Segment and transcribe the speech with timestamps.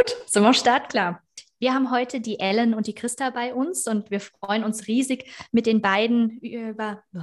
[0.00, 1.22] Gut, sind wir startklar.
[1.58, 5.26] Wir haben heute die Ellen und die Christa bei uns und wir freuen uns riesig
[5.52, 7.02] mit den beiden über.
[7.14, 7.20] Oh,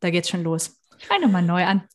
[0.00, 0.80] da geht's schon los.
[0.98, 1.86] Ich fange nochmal neu an.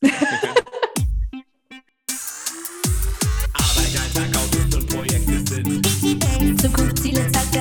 [6.60, 7.51] Zukunftsziele, Zeitgeist und Konzepte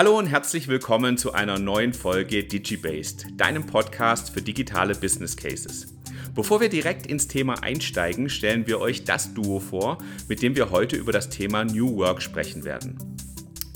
[0.00, 5.94] Hallo und herzlich willkommen zu einer neuen Folge DigiBased, deinem Podcast für digitale Business Cases.
[6.34, 10.70] Bevor wir direkt ins Thema einsteigen, stellen wir euch das Duo vor, mit dem wir
[10.70, 12.96] heute über das Thema New Work sprechen werden.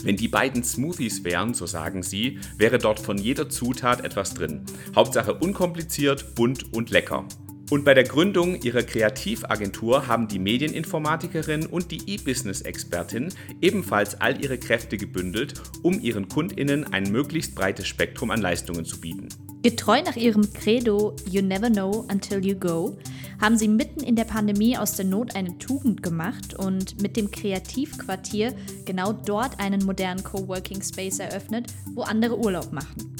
[0.03, 4.65] Wenn die beiden Smoothies wären, so sagen sie, wäre dort von jeder Zutat etwas drin.
[4.97, 7.29] Hauptsache unkompliziert, bunt und lecker.
[7.71, 13.31] Und bei der Gründung ihrer Kreativagentur haben die Medieninformatikerin und die E-Business-Expertin
[13.63, 19.01] ebenfalls all ihre Kräfte gebündelt, um ihren KundInnen ein möglichst breites Spektrum an Leistungen zu
[19.01, 19.29] bieten.
[19.63, 22.98] Getreu nach ihrem Credo You never know until you go,
[23.41, 27.31] haben sie mitten in der Pandemie aus der Not eine Tugend gemacht und mit dem
[27.31, 33.15] Kreativquartier genau dort einen modernen Coworking Space eröffnet, wo andere Urlaub machen.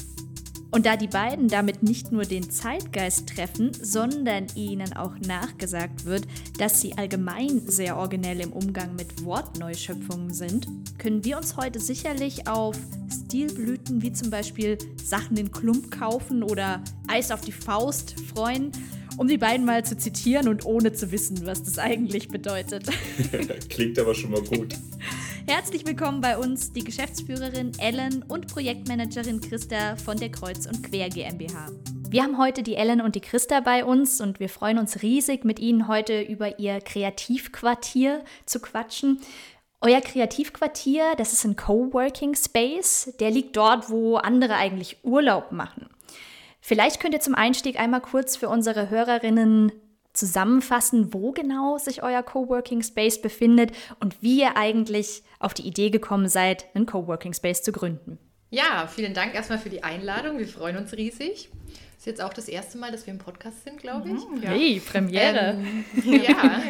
[0.71, 6.27] Und da die beiden damit nicht nur den Zeitgeist treffen, sondern ihnen auch nachgesagt wird,
[6.57, 12.47] dass sie allgemein sehr originell im Umgang mit Wortneuschöpfungen sind, können wir uns heute sicherlich
[12.47, 12.77] auf
[13.09, 18.71] Stilblüten wie zum Beispiel Sachen in Klump kaufen oder Eis auf die Faust freuen
[19.17, 22.85] um die beiden mal zu zitieren und ohne zu wissen, was das eigentlich bedeutet.
[23.69, 24.75] Klingt aber schon mal gut.
[25.47, 31.07] Herzlich willkommen bei uns die Geschäftsführerin Ellen und Projektmanagerin Christa von der Kreuz und Quer
[31.09, 31.69] GmbH.
[32.09, 35.45] Wir haben heute die Ellen und die Christa bei uns und wir freuen uns riesig,
[35.45, 39.21] mit Ihnen heute über Ihr Kreativquartier zu quatschen.
[39.81, 45.87] Euer Kreativquartier, das ist ein Coworking Space, der liegt dort, wo andere eigentlich Urlaub machen.
[46.59, 49.71] Vielleicht könnt ihr zum Einstieg einmal kurz für unsere Hörerinnen
[50.15, 55.91] zusammenfassen, wo genau sich euer Coworking Space befindet und wie ihr eigentlich auf die Idee
[55.91, 58.17] gekommen seid, einen Coworking Space zu gründen.
[58.49, 60.39] Ja, vielen Dank erstmal für die Einladung.
[60.39, 61.49] Wir freuen uns riesig.
[61.97, 64.27] Ist jetzt auch das erste Mal, dass wir im Podcast sind, glaube ich.
[64.27, 64.49] Mhm, ja.
[64.49, 65.57] Hey, Premiere.
[65.57, 65.85] Ähm,
[66.23, 66.61] ja.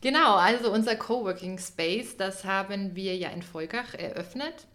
[0.00, 4.66] genau, also unser Coworking Space, das haben wir ja in Volkach eröffnet.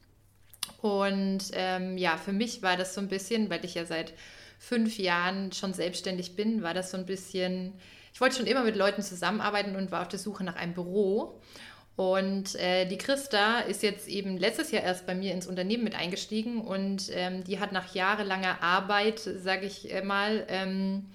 [0.82, 4.14] Und ähm, ja, für mich war das so ein bisschen, weil ich ja seit
[4.60, 7.74] fünf Jahren schon selbstständig bin, war das so ein bisschen,
[8.14, 11.40] ich wollte schon immer mit Leuten zusammenarbeiten und war auf der Suche nach einem Büro.
[11.98, 15.96] Und äh, die Christa ist jetzt eben letztes Jahr erst bei mir ins Unternehmen mit
[15.96, 21.08] eingestiegen und ähm, die hat nach jahrelanger Arbeit, sage ich mal, ähm,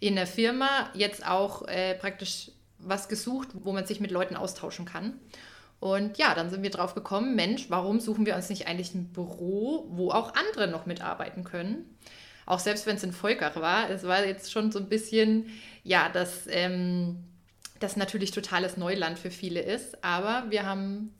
[0.00, 4.86] in der Firma jetzt auch äh, praktisch was gesucht, wo man sich mit Leuten austauschen
[4.86, 5.20] kann.
[5.80, 9.12] Und ja, dann sind wir drauf gekommen, Mensch, warum suchen wir uns nicht eigentlich ein
[9.12, 11.94] Büro, wo auch andere noch mitarbeiten können?
[12.46, 15.50] Auch selbst wenn es in Volkach war, es war jetzt schon so ein bisschen,
[15.84, 17.24] ja, dass ähm,
[17.80, 21.14] das natürlich totales Neuland für viele ist, aber wir haben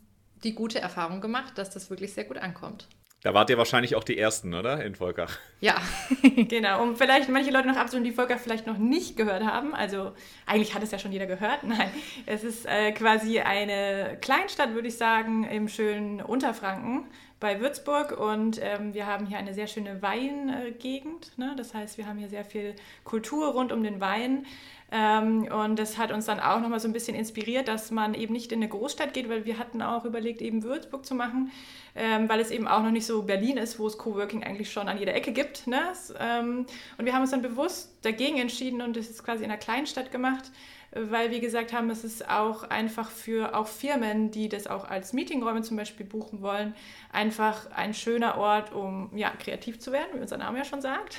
[0.44, 2.86] die gute Erfahrung gemacht, dass das wirklich sehr gut ankommt.
[3.22, 4.84] Da wart ihr wahrscheinlich auch die Ersten, oder?
[4.84, 5.38] In Volkach.
[5.60, 5.74] Ja,
[6.22, 6.82] genau.
[6.82, 9.74] Um vielleicht manche Leute noch abzuholen, die Volkach vielleicht noch nicht gehört haben.
[9.74, 10.12] Also
[10.46, 11.62] eigentlich hat es ja schon jeder gehört.
[11.64, 11.90] Nein,
[12.26, 17.08] es ist äh, quasi eine Kleinstadt, würde ich sagen, im schönen Unterfranken
[17.40, 21.36] bei Würzburg und ähm, wir haben hier eine sehr schöne Weingegend.
[21.36, 21.54] Ne?
[21.56, 22.74] Das heißt, wir haben hier sehr viel
[23.04, 24.46] Kultur rund um den Wein.
[24.92, 28.32] Ähm, und das hat uns dann auch nochmal so ein bisschen inspiriert, dass man eben
[28.32, 31.50] nicht in eine Großstadt geht, weil wir hatten auch überlegt, eben Würzburg zu machen,
[31.96, 34.88] ähm, weil es eben auch noch nicht so Berlin ist, wo es Coworking eigentlich schon
[34.88, 35.66] an jeder Ecke gibt.
[35.66, 35.80] Ne?
[36.20, 36.66] Ähm,
[36.98, 40.12] und wir haben uns dann bewusst dagegen entschieden und das ist quasi in einer Kleinstadt
[40.12, 40.52] gemacht,
[40.92, 45.12] weil wir gesagt haben, es ist auch einfach für auch Firmen, die das auch als
[45.12, 46.74] Meetingräume zum Beispiel buchen wollen,
[47.12, 51.18] einfach ein schöner Ort, um ja, kreativ zu werden, wie unser Name ja schon sagt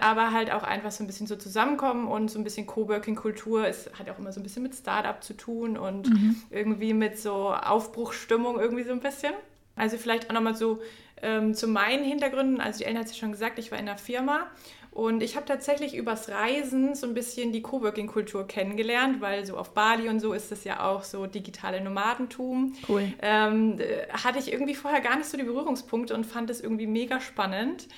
[0.00, 3.66] aber halt auch einfach so ein bisschen so zusammenkommen und so ein bisschen Coworking-Kultur.
[3.66, 6.36] Es hat auch immer so ein bisschen mit Startup zu tun und mhm.
[6.50, 9.32] irgendwie mit so Aufbruchstimmung irgendwie so ein bisschen.
[9.76, 10.80] Also vielleicht auch nochmal so
[11.22, 12.60] ähm, zu meinen Hintergründen.
[12.60, 14.46] Also die Ellen hat es ja schon gesagt, ich war in einer Firma
[14.94, 19.74] und ich habe tatsächlich übers Reisen so ein bisschen die Coworking-Kultur kennengelernt, weil so auf
[19.74, 22.74] Bali und so ist es ja auch so digitale Nomadentum.
[22.88, 23.12] Cool.
[23.20, 23.80] Ähm,
[24.12, 27.88] hatte ich irgendwie vorher gar nicht so die Berührungspunkte und fand es irgendwie mega spannend.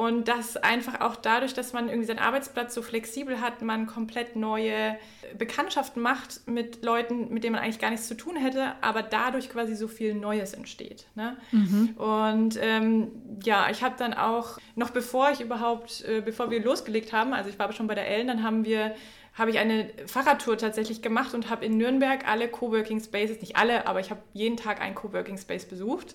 [0.00, 4.34] Und das einfach auch dadurch, dass man irgendwie seinen Arbeitsplatz so flexibel hat, man komplett
[4.34, 4.96] neue
[5.36, 9.50] Bekanntschaften macht mit Leuten, mit denen man eigentlich gar nichts zu tun hätte, aber dadurch
[9.50, 11.04] quasi so viel Neues entsteht.
[11.16, 11.36] Ne?
[11.52, 11.90] Mhm.
[11.98, 13.08] Und ähm,
[13.44, 17.50] ja, ich habe dann auch, noch bevor ich überhaupt, äh, bevor wir losgelegt haben, also
[17.50, 18.94] ich war aber schon bei der Ellen, dann haben wir
[19.34, 23.86] habe ich eine Fahrradtour tatsächlich gemacht und habe in Nürnberg alle Coworking Spaces, nicht alle,
[23.86, 26.14] aber ich habe jeden Tag einen Coworking Space besucht,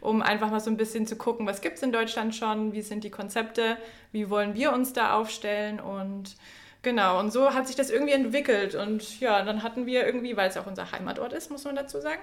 [0.00, 2.82] um einfach mal so ein bisschen zu gucken, was gibt es in Deutschland schon, wie
[2.82, 3.76] sind die Konzepte,
[4.12, 6.36] wie wollen wir uns da aufstellen und
[6.86, 8.76] Genau, und so hat sich das irgendwie entwickelt.
[8.76, 12.00] Und ja, dann hatten wir irgendwie, weil es auch unser Heimatort ist, muss man dazu
[12.00, 12.20] sagen,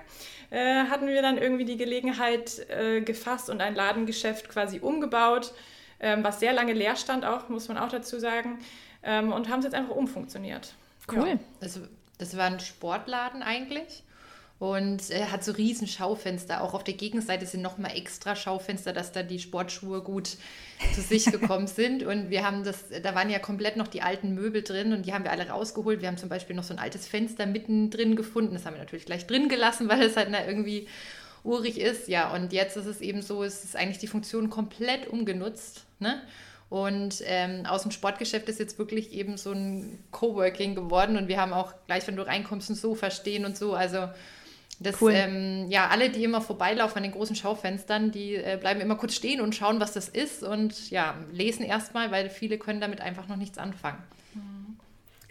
[0.52, 5.54] äh, hatten wir dann irgendwie die Gelegenheit äh, gefasst und ein Ladengeschäft quasi umgebaut,
[6.00, 8.60] ähm, was sehr lange leer stand, auch, muss man auch dazu sagen,
[9.04, 10.76] ähm, und haben es jetzt einfach umfunktioniert.
[11.12, 11.28] Cool.
[11.28, 11.40] Ja.
[11.60, 11.82] Das,
[12.18, 14.04] das war ein Sportladen eigentlich.
[14.64, 16.64] Und er hat so riesen Schaufenster.
[16.64, 20.38] Auch auf der Gegenseite sind nochmal extra Schaufenster, dass da die Sportschuhe gut
[20.96, 22.02] zu sich gekommen sind.
[22.04, 25.14] Und wir haben das, da waren ja komplett noch die alten Möbel drin und die
[25.14, 26.00] haben wir alle rausgeholt.
[26.00, 28.54] Wir haben zum Beispiel noch so ein altes Fenster mittendrin gefunden.
[28.54, 30.88] Das haben wir natürlich gleich drin gelassen, weil es halt na, irgendwie
[31.44, 32.08] urig ist.
[32.08, 35.84] Ja, und jetzt ist es eben so, es ist eigentlich die Funktion komplett umgenutzt.
[36.00, 36.22] Ne?
[36.70, 41.42] Und ähm, aus dem Sportgeschäft ist jetzt wirklich eben so ein Coworking geworden und wir
[41.42, 43.74] haben auch gleich, wenn du reinkommst, ein Sofa stehen und so.
[43.74, 44.08] Also
[44.80, 45.14] das, cool.
[45.14, 49.16] ähm, ja, alle, die immer vorbeilaufen an den großen Schaufenstern, die äh, bleiben immer kurz
[49.16, 53.28] stehen und schauen, was das ist und ja, lesen erstmal, weil viele können damit einfach
[53.28, 54.02] noch nichts anfangen.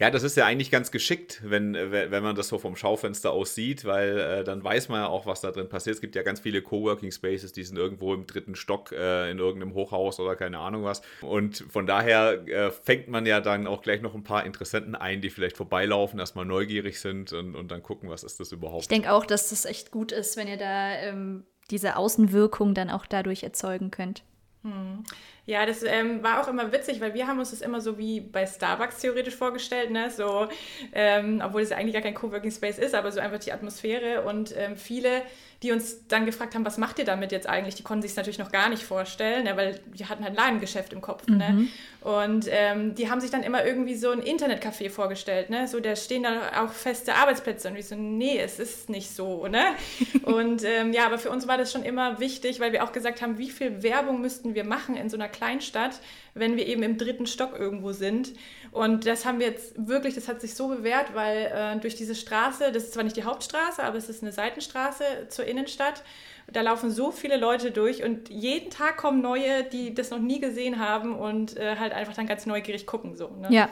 [0.02, 3.54] Ja, das ist ja eigentlich ganz geschickt, wenn, wenn man das so vom Schaufenster aus
[3.54, 5.94] sieht, weil äh, dann weiß man ja auch, was da drin passiert.
[5.94, 9.38] Es gibt ja ganz viele Coworking Spaces, die sind irgendwo im dritten Stock äh, in
[9.38, 11.02] irgendeinem Hochhaus oder keine Ahnung was.
[11.20, 15.20] Und von daher äh, fängt man ja dann auch gleich noch ein paar Interessenten ein,
[15.20, 18.82] die vielleicht vorbeilaufen, erstmal neugierig sind und, und dann gucken, was ist das überhaupt.
[18.82, 22.90] Ich denke auch, dass das echt gut ist, wenn ihr da ähm, diese Außenwirkung dann
[22.90, 24.24] auch dadurch erzeugen könnt.
[24.64, 25.04] Hm.
[25.44, 28.20] Ja, das ähm, war auch immer witzig, weil wir haben uns das immer so wie
[28.20, 30.08] bei Starbucks theoretisch vorgestellt, ne?
[30.10, 30.48] So,
[30.92, 34.22] ähm, obwohl es ja eigentlich gar kein Coworking Space ist, aber so einfach die Atmosphäre
[34.22, 35.22] und ähm, viele
[35.62, 37.76] die uns dann gefragt haben, was macht ihr damit jetzt eigentlich?
[37.76, 40.92] Die konnten sich es natürlich noch gar nicht vorstellen, ne, weil die hatten halt Ladengeschäft
[40.92, 41.26] im Kopf.
[41.28, 41.34] Ne?
[41.34, 41.38] Mhm.
[41.38, 41.68] Ne?
[42.00, 45.50] Und ähm, die haben sich dann immer irgendwie so ein Internetcafé vorgestellt.
[45.50, 45.68] Ne?
[45.68, 47.68] So, da stehen dann auch feste Arbeitsplätze.
[47.68, 49.46] Und ich so, nee, es ist nicht so.
[49.46, 49.62] Ne?
[50.24, 53.22] und ähm, ja, aber für uns war das schon immer wichtig, weil wir auch gesagt
[53.22, 56.00] haben, wie viel Werbung müssten wir machen in so einer Kleinstadt,
[56.34, 58.32] wenn wir eben im dritten Stock irgendwo sind.
[58.70, 62.14] Und das haben wir jetzt wirklich, das hat sich so bewährt, weil äh, durch diese
[62.14, 66.04] Straße, das ist zwar nicht die Hauptstraße, aber es ist eine Seitenstraße zur Innenstadt.
[66.52, 70.40] Da laufen so viele Leute durch und jeden Tag kommen neue, die das noch nie
[70.40, 73.16] gesehen haben und äh, halt einfach dann ganz neugierig gucken.
[73.16, 73.48] So, ne?
[73.50, 73.68] Ja.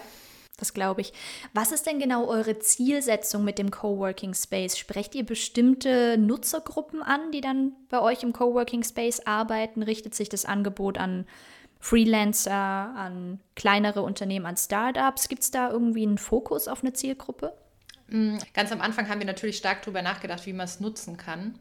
[0.60, 1.12] Das glaube ich.
[1.54, 4.78] Was ist denn genau eure Zielsetzung mit dem Coworking Space?
[4.78, 9.82] Sprecht ihr bestimmte Nutzergruppen an, die dann bei euch im Coworking Space arbeiten?
[9.82, 11.26] Richtet sich das Angebot an
[11.80, 15.28] Freelancer, an kleinere Unternehmen, an Startups?
[15.28, 17.54] Gibt es da irgendwie einen Fokus auf eine Zielgruppe?
[18.10, 21.54] Mm, ganz am Anfang haben wir natürlich stark darüber nachgedacht, wie man es nutzen kann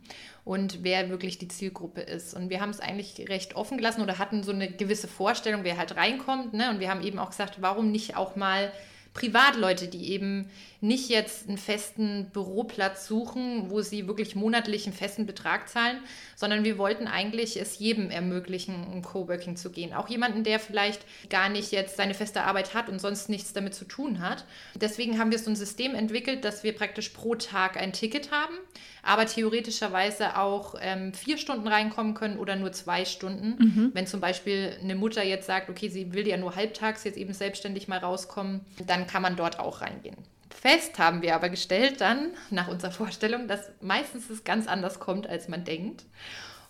[0.44, 2.34] und wer wirklich die Zielgruppe ist.
[2.34, 5.78] Und wir haben es eigentlich recht offen gelassen oder hatten so eine gewisse Vorstellung, wer
[5.78, 6.54] halt reinkommt.
[6.54, 6.70] Ne?
[6.72, 8.72] Und wir haben eben auch gesagt, warum nicht auch mal
[9.14, 10.50] Privatleute, die eben
[10.82, 15.98] nicht jetzt einen festen Büroplatz suchen, wo sie wirklich monatlich einen festen Betrag zahlen,
[16.36, 19.94] sondern wir wollten eigentlich es jedem ermöglichen, um Coworking zu gehen.
[19.94, 23.76] Auch jemanden, der vielleicht gar nicht jetzt seine feste Arbeit hat und sonst nichts damit
[23.76, 24.46] zu tun hat.
[24.76, 28.56] Deswegen haben wir so ein System entwickelt, dass wir praktisch pro Tag ein Ticket haben,
[29.04, 33.56] aber theoretischerweise auch ähm, vier Stunden reinkommen können oder nur zwei Stunden.
[33.60, 33.92] Mhm.
[33.94, 37.34] Wenn zum Beispiel eine Mutter jetzt sagt, okay, sie will ja nur halbtags jetzt eben
[37.34, 40.18] selbstständig mal rauskommen, dann kann man dort auch reingehen.
[40.50, 45.28] Fest haben wir aber gestellt dann, nach unserer Vorstellung, dass meistens es ganz anders kommt,
[45.28, 46.06] als man denkt.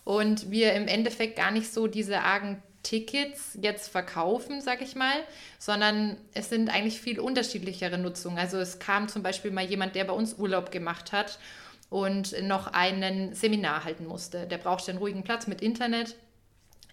[0.04, 5.24] Und wir im Endeffekt gar nicht so diese argen Tickets jetzt verkaufen, sag ich mal,
[5.58, 8.38] sondern es sind eigentlich viel unterschiedlichere Nutzungen.
[8.38, 11.38] Also es kam zum Beispiel mal jemand, der bei uns Urlaub gemacht hat
[11.90, 14.46] und noch einen Seminar halten musste.
[14.46, 16.16] Der brauchte einen ruhigen Platz mit Internet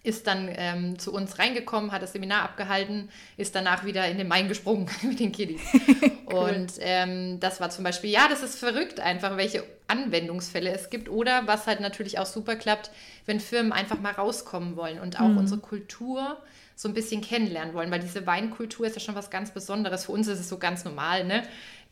[0.02, 4.28] ist dann ähm, zu uns reingekommen, hat das Seminar abgehalten, ist danach wieder in den
[4.28, 5.60] Main gesprungen mit den Kiddies.
[6.30, 6.34] cool.
[6.34, 11.08] Und ähm, das war zum Beispiel, ja, das ist verrückt einfach, welche Anwendungsfälle es gibt.
[11.08, 12.90] Oder was halt natürlich auch super klappt,
[13.26, 15.38] wenn Firmen einfach mal rauskommen wollen und auch mhm.
[15.38, 16.38] unsere Kultur
[16.78, 20.04] so ein bisschen kennenlernen wollen, weil diese Weinkultur ist ja schon was ganz Besonderes.
[20.04, 21.42] Für uns ist es so ganz normal, ne?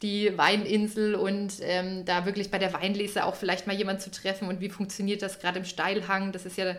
[0.02, 4.46] Die Weininsel und ähm, da wirklich bei der Weinlese auch vielleicht mal jemand zu treffen
[4.46, 6.30] und wie funktioniert das gerade im Steilhang.
[6.30, 6.76] Das ist ja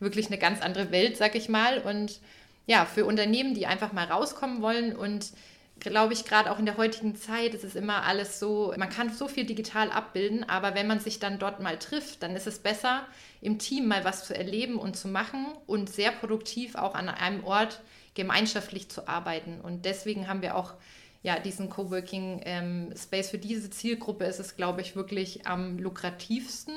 [0.00, 1.78] wirklich eine ganz andere Welt, sag ich mal.
[1.78, 2.20] Und
[2.66, 5.32] ja, für Unternehmen, die einfach mal rauskommen wollen und
[5.78, 9.12] glaube ich, gerade auch in der heutigen Zeit ist es immer alles so, man kann
[9.12, 12.58] so viel digital abbilden, aber wenn man sich dann dort mal trifft, dann ist es
[12.58, 13.06] besser,
[13.42, 17.44] im Team mal was zu erleben und zu machen und sehr produktiv auch an einem
[17.44, 17.80] Ort
[18.14, 19.60] gemeinschaftlich zu arbeiten.
[19.60, 20.74] Und deswegen haben wir auch
[21.22, 26.74] ja, diesen Coworking ähm, Space für diese Zielgruppe ist es, glaube ich, wirklich am lukrativsten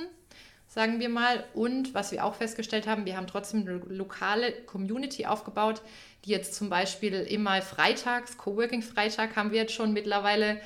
[0.70, 1.44] sagen wir mal.
[1.54, 5.82] Und was wir auch festgestellt haben, wir haben trotzdem eine lokale Community aufgebaut,
[6.24, 10.62] die jetzt zum Beispiel immer freitags, Coworking Freitag haben wir jetzt schon mittlerweile,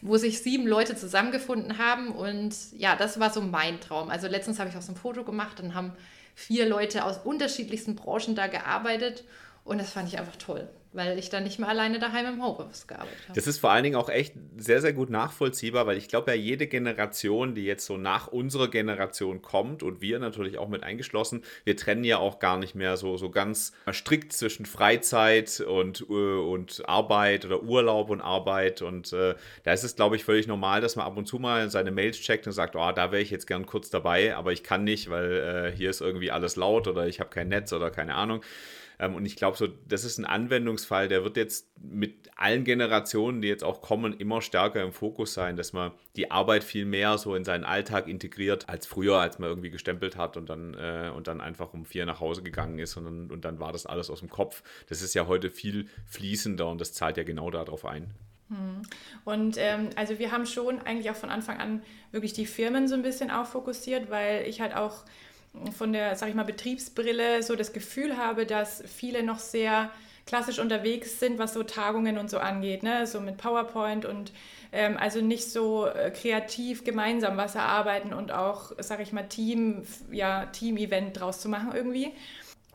[0.00, 2.12] wo sich sieben Leute zusammengefunden haben.
[2.12, 4.08] Und ja, das war so mein Traum.
[4.08, 5.92] Also letztens habe ich auch so ein Foto gemacht und haben
[6.34, 9.24] vier Leute aus unterschiedlichsten Branchen da gearbeitet.
[9.64, 12.86] Und das fand ich einfach toll weil ich dann nicht mehr alleine daheim im Homeoffice
[12.88, 13.34] gearbeitet habe.
[13.36, 16.36] Das ist vor allen Dingen auch echt sehr, sehr gut nachvollziehbar, weil ich glaube ja,
[16.36, 21.44] jede Generation, die jetzt so nach unserer Generation kommt und wir natürlich auch mit eingeschlossen,
[21.64, 26.12] wir trennen ja auch gar nicht mehr so, so ganz strikt zwischen Freizeit und, äh,
[26.12, 28.82] und Arbeit oder Urlaub und Arbeit.
[28.82, 31.70] Und äh, da ist es, glaube ich, völlig normal, dass man ab und zu mal
[31.70, 34.64] seine Mails checkt und sagt, oh, da wäre ich jetzt gern kurz dabei, aber ich
[34.64, 37.92] kann nicht, weil äh, hier ist irgendwie alles laut oder ich habe kein Netz oder
[37.92, 38.42] keine Ahnung.
[38.98, 43.42] Ähm, und ich glaube, so, das ist ein Anwendungsfall, der wird jetzt mit allen Generationen,
[43.42, 47.18] die jetzt auch kommen, immer stärker im Fokus sein, dass man die Arbeit viel mehr
[47.18, 51.10] so in seinen Alltag integriert als früher, als man irgendwie gestempelt hat und dann, äh,
[51.14, 53.86] und dann einfach um vier nach Hause gegangen ist und dann, und dann war das
[53.86, 54.62] alles aus dem Kopf.
[54.88, 58.14] Das ist ja heute viel fließender und das zahlt ja genau darauf ein.
[58.48, 58.82] Hm.
[59.24, 62.94] Und ähm, also wir haben schon eigentlich auch von Anfang an wirklich die Firmen so
[62.94, 65.04] ein bisschen auch fokussiert, weil ich halt auch
[65.76, 69.90] von der, sag ich mal, Betriebsbrille so das Gefühl habe, dass viele noch sehr
[70.26, 73.06] klassisch unterwegs sind, was so Tagungen und so angeht, ne?
[73.06, 74.32] so mit PowerPoint und
[74.72, 79.82] ähm, also nicht so äh, kreativ gemeinsam was erarbeiten und auch, sag ich mal, Team,
[80.10, 82.12] ja, Team-Event draus zu machen irgendwie.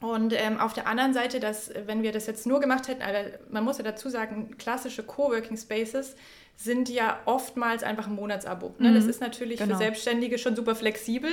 [0.04, 3.20] Und ähm, auf der anderen Seite, dass, wenn wir das jetzt nur gemacht hätten, aber
[3.50, 6.18] man muss ja dazu sagen, klassische Coworking Spaces
[6.58, 8.76] sind ja oftmals einfach ein Monatsabo.
[8.80, 8.90] Ne?
[8.90, 8.96] Mhm.
[8.96, 9.72] Das ist natürlich genau.
[9.72, 11.32] für Selbstständige schon super flexibel,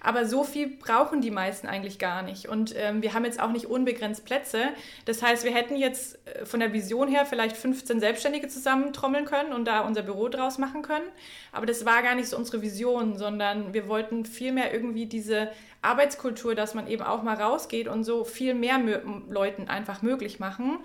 [0.00, 2.48] aber so viel brauchen die meisten eigentlich gar nicht.
[2.48, 4.68] Und ähm, wir haben jetzt auch nicht unbegrenzt Plätze.
[5.04, 9.52] Das heißt, wir hätten jetzt äh, von der Vision her vielleicht 15 Selbstständige zusammentrommeln können
[9.52, 11.06] und da unser Büro draus machen können.
[11.50, 15.50] Aber das war gar nicht so unsere Vision, sondern wir wollten vielmehr irgendwie diese
[15.82, 18.80] Arbeitskultur, dass man eben auch mal rausgeht und so viel mehr
[19.28, 20.78] Leuten einfach möglich machen.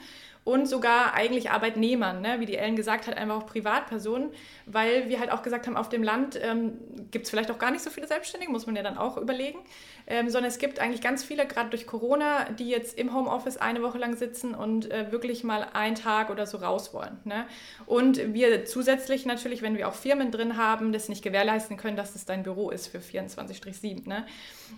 [0.43, 2.39] Und sogar eigentlich Arbeitnehmern, ne?
[2.39, 4.29] wie die Ellen gesagt hat, einfach auch Privatpersonen,
[4.65, 6.77] weil wir halt auch gesagt haben, auf dem Land ähm,
[7.11, 9.59] gibt es vielleicht auch gar nicht so viele Selbstständige, muss man ja dann auch überlegen,
[10.07, 13.81] ähm, sondern es gibt eigentlich ganz viele, gerade durch Corona, die jetzt im Homeoffice eine
[13.83, 17.17] Woche lang sitzen und äh, wirklich mal einen Tag oder so raus wollen.
[17.25, 17.45] Ne?
[17.85, 22.15] Und wir zusätzlich natürlich, wenn wir auch Firmen drin haben, das nicht gewährleisten können, dass
[22.15, 24.07] es dein Büro ist für 24-7.
[24.07, 24.25] Ne?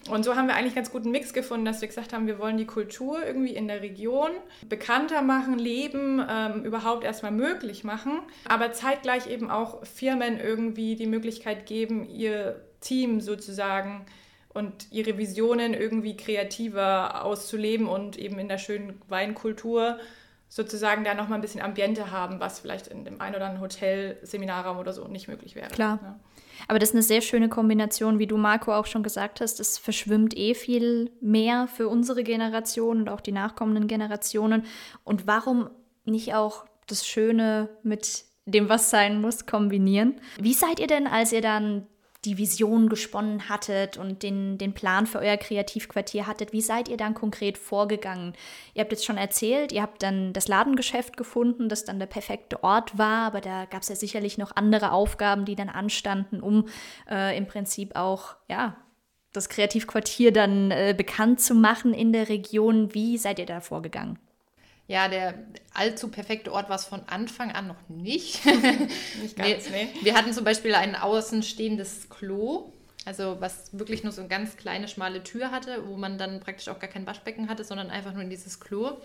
[0.10, 2.58] Und so haben wir eigentlich ganz guten Mix gefunden, dass wir gesagt haben, wir wollen
[2.58, 4.32] die Kultur irgendwie in der Region
[4.68, 11.08] bekannter machen, leben, ähm, überhaupt erstmal möglich machen, aber zeitgleich eben auch Firmen irgendwie die
[11.08, 14.06] Möglichkeit geben, ihr Team sozusagen
[14.54, 20.00] und ihre Visionen irgendwie kreativer auszuleben und eben in der schönen Weinkultur
[20.50, 24.18] sozusagen da nochmal ein bisschen Ambiente haben, was vielleicht in dem ein oder anderen Hotel,
[24.24, 25.70] Seminarraum oder so nicht möglich wäre.
[25.70, 26.00] Klar.
[26.02, 26.20] Ja.
[26.68, 29.60] Aber das ist eine sehr schöne Kombination, wie du, Marco, auch schon gesagt hast.
[29.60, 34.66] Es verschwimmt eh viel mehr für unsere Generation und auch die nachkommenden Generationen.
[35.04, 35.70] Und warum
[36.04, 40.20] nicht auch das Schöne mit dem, was sein muss, kombinieren?
[40.40, 41.86] Wie seid ihr denn, als ihr dann
[42.26, 46.98] die Vision gesponnen hattet und den, den Plan für euer Kreativquartier hattet, wie seid ihr
[46.98, 48.34] dann konkret vorgegangen?
[48.74, 52.62] Ihr habt jetzt schon erzählt, ihr habt dann das Ladengeschäft gefunden, das dann der perfekte
[52.64, 56.68] Ort war, aber da gab es ja sicherlich noch andere Aufgaben, die dann anstanden, um
[57.10, 58.76] äh, im Prinzip auch, ja,
[59.32, 62.94] das Kreativquartier dann äh, bekannt zu machen in der Region.
[62.94, 64.20] Wie seid ihr da vorgegangen?
[64.90, 65.36] Ja, der
[65.72, 68.44] allzu perfekte Ort war es von Anfang an noch nicht.
[69.22, 69.88] nicht ganz, nee.
[70.02, 72.74] Wir hatten zum Beispiel ein außenstehendes Klo,
[73.10, 76.68] also was wirklich nur so eine ganz kleine, schmale Tür hatte, wo man dann praktisch
[76.68, 78.90] auch gar kein Waschbecken hatte, sondern einfach nur in dieses Klo.
[78.90, 79.00] Und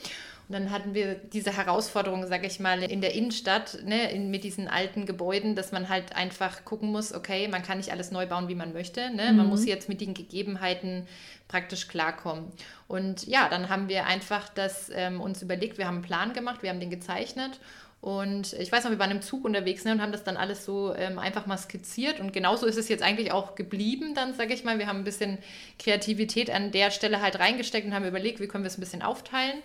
[0.50, 4.68] dann hatten wir diese Herausforderung, sage ich mal, in der Innenstadt, ne, in, mit diesen
[4.68, 8.48] alten Gebäuden, dass man halt einfach gucken muss, okay, man kann nicht alles neu bauen,
[8.48, 9.08] wie man möchte.
[9.08, 9.32] Ne?
[9.32, 9.38] Mhm.
[9.38, 11.06] Man muss jetzt mit den Gegebenheiten
[11.48, 12.52] praktisch klarkommen.
[12.88, 16.62] Und ja, dann haben wir einfach das ähm, uns überlegt, wir haben einen Plan gemacht,
[16.62, 17.58] wir haben den gezeichnet
[18.04, 20.66] und ich weiß noch, wir waren im Zug unterwegs ne, und haben das dann alles
[20.66, 22.20] so ähm, einfach mal skizziert.
[22.20, 24.78] Und genauso ist es jetzt eigentlich auch geblieben, dann sage ich mal.
[24.78, 25.38] Wir haben ein bisschen
[25.78, 29.00] Kreativität an der Stelle halt reingesteckt und haben überlegt, wie können wir es ein bisschen
[29.00, 29.56] aufteilen.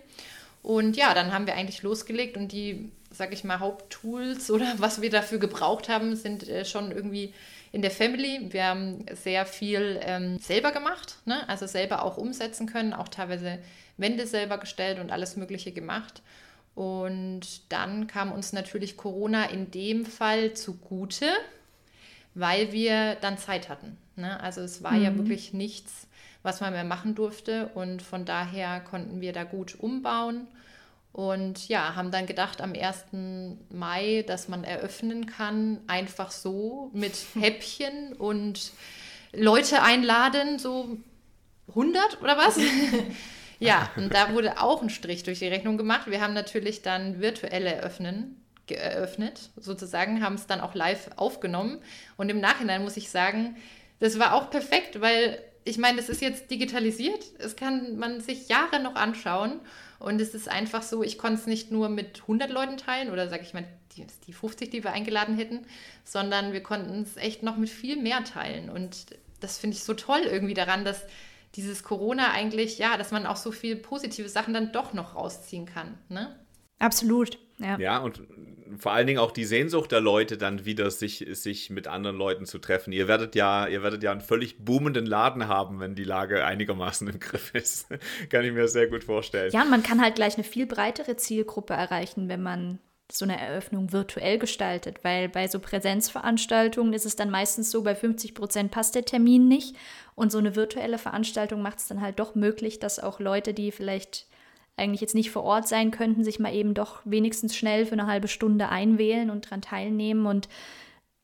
[0.64, 5.02] Und ja, dann haben wir eigentlich losgelegt und die, sage ich mal, Haupttools oder was
[5.02, 7.34] wir dafür gebraucht haben, sind äh, schon irgendwie
[7.74, 8.54] in der Family.
[8.54, 11.44] Wir haben sehr viel ähm, selber gemacht, ne?
[11.50, 13.60] also selber auch umsetzen können, auch teilweise
[13.98, 16.22] Wände selber gestellt und alles Mögliche gemacht.
[16.80, 21.26] Und dann kam uns natürlich Corona in dem Fall zugute,
[22.36, 23.98] weil wir dann Zeit hatten.
[24.16, 24.40] Ne?
[24.40, 25.04] Also es war mhm.
[25.04, 26.08] ja wirklich nichts,
[26.42, 27.68] was man mehr machen durfte.
[27.76, 30.48] Und von daher konnten wir da gut umbauen.
[31.12, 33.08] Und ja, haben dann gedacht am 1.
[33.70, 38.72] Mai, dass man eröffnen kann, einfach so mit Häppchen und
[39.34, 40.96] Leute einladen, so
[41.68, 42.58] 100 oder was?
[43.60, 46.10] ja, und da wurde auch ein Strich durch die Rechnung gemacht.
[46.10, 51.80] Wir haben natürlich dann virtuelle Eröffnen geöffnet, sozusagen, haben es dann auch live aufgenommen.
[52.18, 53.58] Und im Nachhinein muss ich sagen,
[54.00, 57.26] das war auch perfekt, weil ich meine, das ist jetzt digitalisiert.
[57.38, 59.60] Es kann man sich Jahre noch anschauen.
[60.00, 63.28] Und es ist einfach so, ich konnte es nicht nur mit 100 Leuten teilen oder
[63.28, 63.66] sage ich mal
[63.98, 65.66] die, die 50, die wir eingeladen hätten,
[66.06, 68.70] sondern wir konnten es echt noch mit viel mehr teilen.
[68.70, 69.08] Und
[69.42, 71.06] das finde ich so toll irgendwie daran, dass
[71.56, 75.66] dieses Corona eigentlich, ja, dass man auch so viel positive Sachen dann doch noch rausziehen
[75.66, 75.98] kann.
[76.10, 76.36] Ne?
[76.80, 77.40] Absolut.
[77.60, 77.78] Ja.
[77.78, 78.22] ja, und
[78.78, 82.46] vor allen Dingen auch die Sehnsucht der Leute dann wieder, sich, sich mit anderen Leuten
[82.46, 82.94] zu treffen.
[82.94, 87.08] Ihr werdet ja, ihr werdet ja einen völlig boomenden Laden haben, wenn die Lage einigermaßen
[87.10, 87.90] im Griff ist.
[88.30, 89.52] kann ich mir sehr gut vorstellen.
[89.52, 92.80] Ja, und man kann halt gleich eine viel breitere Zielgruppe erreichen, wenn man
[93.12, 97.96] so eine Eröffnung virtuell gestaltet, weil bei so Präsenzveranstaltungen ist es dann meistens so, bei
[97.96, 99.76] 50 Prozent passt der Termin nicht
[100.16, 103.72] und so eine virtuelle Veranstaltung macht es dann halt doch möglich, dass auch Leute, die
[103.72, 104.28] vielleicht
[104.80, 108.08] eigentlich jetzt nicht vor Ort sein könnten, sich mal eben doch wenigstens schnell für eine
[108.08, 110.26] halbe Stunde einwählen und daran teilnehmen.
[110.26, 110.48] Und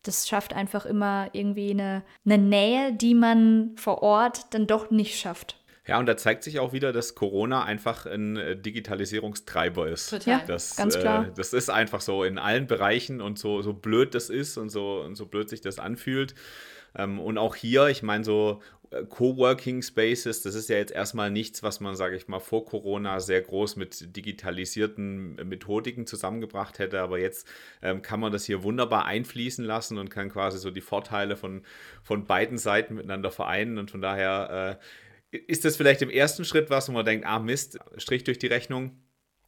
[0.04, 5.18] das schafft einfach immer irgendwie eine, eine Nähe, die man vor Ort dann doch nicht
[5.20, 5.58] schafft.
[5.88, 10.10] Ja, und da zeigt sich auch wieder, dass Corona einfach ein äh, Digitalisierungstreiber ist.
[10.10, 10.40] Total.
[10.40, 11.28] Ja, das, ganz klar.
[11.28, 14.70] Äh, das ist einfach so in allen Bereichen und so, so blöd das ist und
[14.70, 16.34] so, und so blöd sich das anfühlt.
[16.98, 18.62] Ähm, und auch hier, ich meine, so
[19.10, 23.20] Coworking Spaces, das ist ja jetzt erstmal nichts, was man, sage ich mal, vor Corona
[23.20, 27.02] sehr groß mit digitalisierten Methodiken zusammengebracht hätte.
[27.02, 27.48] Aber jetzt
[27.82, 31.64] ähm, kann man das hier wunderbar einfließen lassen und kann quasi so die Vorteile von,
[32.04, 33.78] von beiden Seiten miteinander vereinen.
[33.78, 34.86] Und von daher äh,
[35.36, 38.48] ist das vielleicht im ersten Schritt was, wo man denkt, ah Mist, Strich durch die
[38.48, 39.00] Rechnung.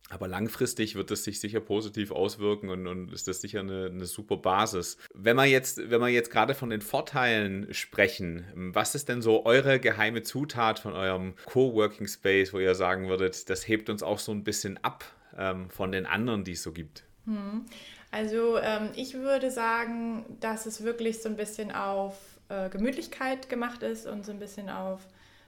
[0.09, 4.05] Aber langfristig wird es sich sicher positiv auswirken und, und ist das sicher eine, eine,
[4.05, 4.97] super Basis.
[5.13, 9.45] Wenn wir jetzt, wenn wir jetzt gerade von den Vorteilen sprechen, was ist denn so
[9.45, 14.19] eure geheime Zutat von eurem Coworking Space, wo ihr sagen würdet, das hebt uns auch
[14.19, 15.03] so ein bisschen ab
[15.37, 17.03] ähm, von den anderen, die es so gibt?
[17.25, 17.65] Hm.
[18.09, 22.15] Also ähm, ich würde sagen, dass es wirklich so ein bisschen auf
[22.47, 25.01] äh, Gemütlichkeit gemacht ist und so ein bisschen auf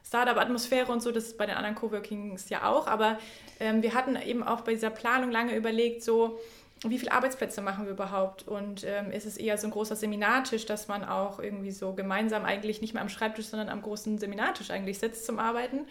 [0.05, 3.19] Startup-Atmosphäre und so, das ist bei den anderen Coworkings ja auch, aber
[3.59, 6.39] ähm, wir hatten eben auch bei dieser Planung lange überlegt, so,
[6.83, 8.47] wie viele Arbeitsplätze machen wir überhaupt?
[8.47, 12.45] Und ähm, ist es eher so ein großer Seminartisch, dass man auch irgendwie so gemeinsam
[12.45, 15.81] eigentlich nicht mehr am Schreibtisch, sondern am großen Seminartisch eigentlich sitzt zum Arbeiten?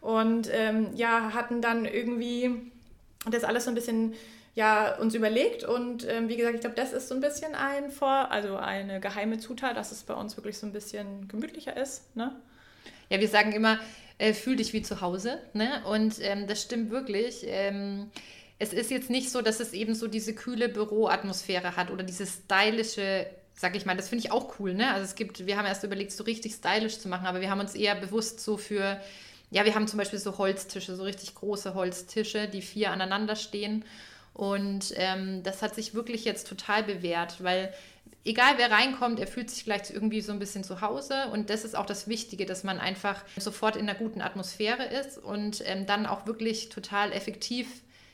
[0.00, 2.72] Und ähm, ja, hatten dann irgendwie
[3.30, 4.14] das alles so ein bisschen
[4.54, 7.90] ja, uns überlegt und ähm, wie gesagt, ich glaube, das ist so ein bisschen ein
[7.90, 12.16] Vor, also eine geheime Zutat, dass es bei uns wirklich so ein bisschen gemütlicher ist.
[12.16, 12.34] Ne?
[13.10, 13.78] Ja, wir sagen immer,
[14.18, 15.38] äh, fühl dich wie zu Hause.
[15.52, 15.82] Ne?
[15.84, 17.44] Und ähm, das stimmt wirklich.
[17.46, 18.10] Ähm,
[18.58, 22.26] es ist jetzt nicht so, dass es eben so diese kühle Büroatmosphäre hat oder diese
[22.26, 24.74] stylische, sag ich mal, das finde ich auch cool.
[24.74, 24.92] Ne?
[24.92, 27.60] Also es gibt, wir haben erst überlegt, so richtig stylisch zu machen, aber wir haben
[27.60, 29.00] uns eher bewusst so für,
[29.50, 33.84] ja, wir haben zum Beispiel so Holztische, so richtig große Holztische, die vier aneinander stehen.
[34.34, 37.72] Und ähm, das hat sich wirklich jetzt total bewährt, weil
[38.24, 41.28] egal wer reinkommt, er fühlt sich gleich irgendwie so ein bisschen zu Hause.
[41.32, 45.18] Und das ist auch das Wichtige, dass man einfach sofort in einer guten Atmosphäre ist
[45.18, 47.66] und ähm, dann auch wirklich total effektiv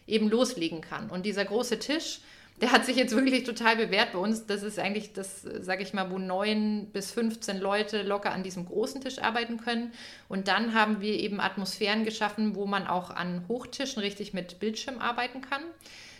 [0.06, 1.10] eben loslegen kann.
[1.10, 2.20] Und dieser große Tisch,
[2.60, 4.46] der hat sich jetzt wirklich total bewährt bei uns.
[4.46, 8.64] Das ist eigentlich das, sage ich mal, wo neun bis 15 Leute locker an diesem
[8.64, 9.92] großen Tisch arbeiten können.
[10.28, 14.98] Und dann haben wir eben Atmosphären geschaffen, wo man auch an Hochtischen richtig mit Bildschirm
[14.98, 15.62] arbeiten kann.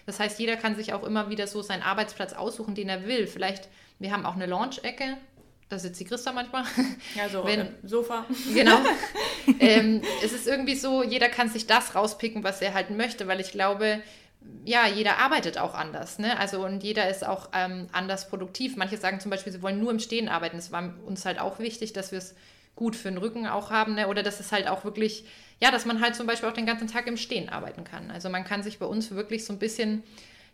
[0.07, 3.27] Das heißt, jeder kann sich auch immer wieder so seinen Arbeitsplatz aussuchen, den er will.
[3.27, 5.17] Vielleicht, wir haben auch eine Launch-Ecke,
[5.69, 6.65] da sitzt die Christa manchmal.
[7.17, 8.25] Ja, so Wenn, Sofa.
[8.55, 8.79] Genau.
[9.61, 13.41] ähm, es ist irgendwie so, jeder kann sich das rauspicken, was er halt möchte, weil
[13.41, 14.01] ich glaube,
[14.65, 16.21] ja, jeder arbeitet auch anders.
[16.21, 16.39] Ne?
[16.39, 18.77] Also und jeder ist auch ähm, anders produktiv.
[18.77, 20.57] Manche sagen zum Beispiel, sie wollen nur im Stehen arbeiten.
[20.57, 22.37] Es war uns halt auch wichtig, dass wir es
[22.77, 23.95] gut für den Rücken auch haben.
[23.95, 24.07] Ne?
[24.07, 25.25] Oder dass es halt auch wirklich
[25.61, 28.11] ja, dass man halt zum Beispiel auch den ganzen Tag im Stehen arbeiten kann.
[28.11, 30.03] Also man kann sich bei uns wirklich so ein bisschen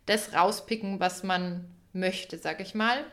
[0.06, 3.04] das rauspicken, was man möchte, sag ich mal.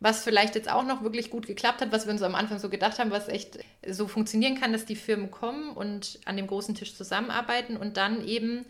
[0.00, 2.68] Was vielleicht jetzt auch noch wirklich gut geklappt hat, was wir uns am Anfang so
[2.68, 6.74] gedacht haben, was echt so funktionieren kann, dass die Firmen kommen und an dem großen
[6.74, 8.64] Tisch zusammenarbeiten und dann eben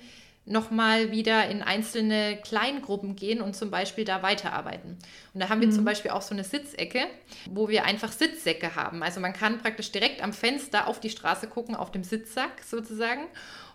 [0.46, 4.98] nochmal wieder in einzelne Kleingruppen gehen und zum Beispiel da weiterarbeiten.
[5.32, 5.72] Und da haben wir mhm.
[5.72, 7.06] zum Beispiel auch so eine Sitzecke,
[7.50, 9.02] wo wir einfach Sitzsäcke haben.
[9.02, 13.24] Also man kann praktisch direkt am Fenster auf die Straße gucken, auf dem Sitzsack sozusagen.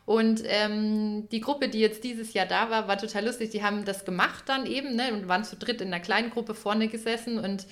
[0.05, 3.49] Und ähm, die Gruppe, die jetzt dieses Jahr da war, war total lustig.
[3.51, 6.55] Die haben das gemacht dann eben ne, und waren zu dritt in einer kleinen Gruppe
[6.55, 7.65] vorne gesessen und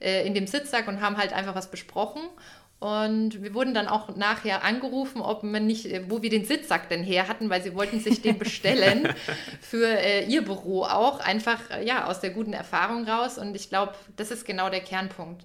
[0.00, 2.22] äh, in dem Sitzsack und haben halt einfach was besprochen.
[2.82, 6.88] Und wir wurden dann auch nachher angerufen, ob man nicht, äh, wo wir den Sitzsack
[6.88, 9.08] denn her hatten, weil sie wollten sich den bestellen
[9.60, 13.38] für äh, ihr Büro auch, einfach äh, ja aus der guten Erfahrung raus.
[13.38, 15.44] Und ich glaube, das ist genau der Kernpunkt.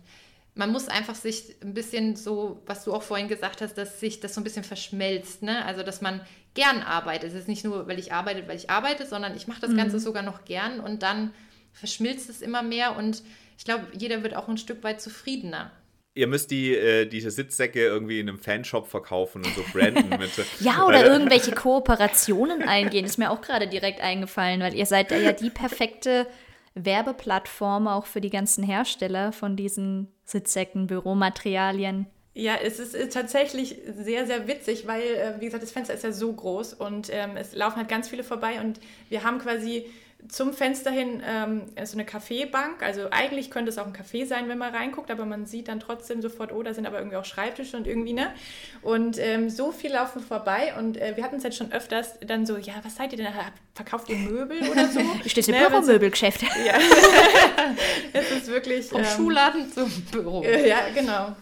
[0.55, 4.19] man muss einfach sich ein bisschen so, was du auch vorhin gesagt hast, dass sich
[4.19, 5.43] das so ein bisschen verschmelzt.
[5.43, 5.63] Ne?
[5.63, 6.21] Also, dass man
[6.55, 7.33] gern arbeitet.
[7.33, 9.77] Es ist nicht nur, weil ich arbeite, weil ich arbeite, sondern ich mache das mhm.
[9.77, 11.35] Ganze sogar noch gern und dann
[11.71, 13.21] verschmilzt es immer mehr und
[13.59, 15.71] ich glaube, jeder wird auch ein Stück weit zufriedener.
[16.17, 20.09] Ihr müsst die, äh, diese Sitzsäcke irgendwie in einem Fanshop verkaufen und so branden.
[20.19, 23.05] mit, ja, oder irgendwelche Kooperationen eingehen.
[23.05, 26.25] Ist mir auch gerade direkt eingefallen, weil ihr seid ja die perfekte
[26.73, 32.07] Werbeplattform auch für die ganzen Hersteller von diesen Sitzsäcken, Büromaterialien.
[32.33, 36.03] Ja, es ist äh, tatsächlich sehr, sehr witzig, weil, äh, wie gesagt, das Fenster ist
[36.03, 39.87] ja so groß und ähm, es laufen halt ganz viele vorbei und wir haben quasi
[40.29, 42.83] zum Fenster hin ähm, so eine Kaffeebank.
[42.83, 45.79] Also eigentlich könnte es auch ein Café sein, wenn man reinguckt, aber man sieht dann
[45.79, 48.33] trotzdem sofort, oh, da sind aber irgendwie auch Schreibtische und irgendwie, ne?
[48.81, 52.45] Und ähm, so viel laufen vorbei und äh, wir hatten es jetzt schon öfters dann
[52.45, 53.27] so, ja, was seid ihr denn?
[53.73, 54.99] Verkauft ihr Möbel oder so?
[55.25, 56.41] Stehst im ne, Büromöbelgeschäft.
[56.43, 56.73] Ja.
[58.13, 58.87] es ist wirklich...
[58.87, 60.43] Vom ähm, Schuhladen zum Büro.
[60.43, 61.35] Äh, ja, genau.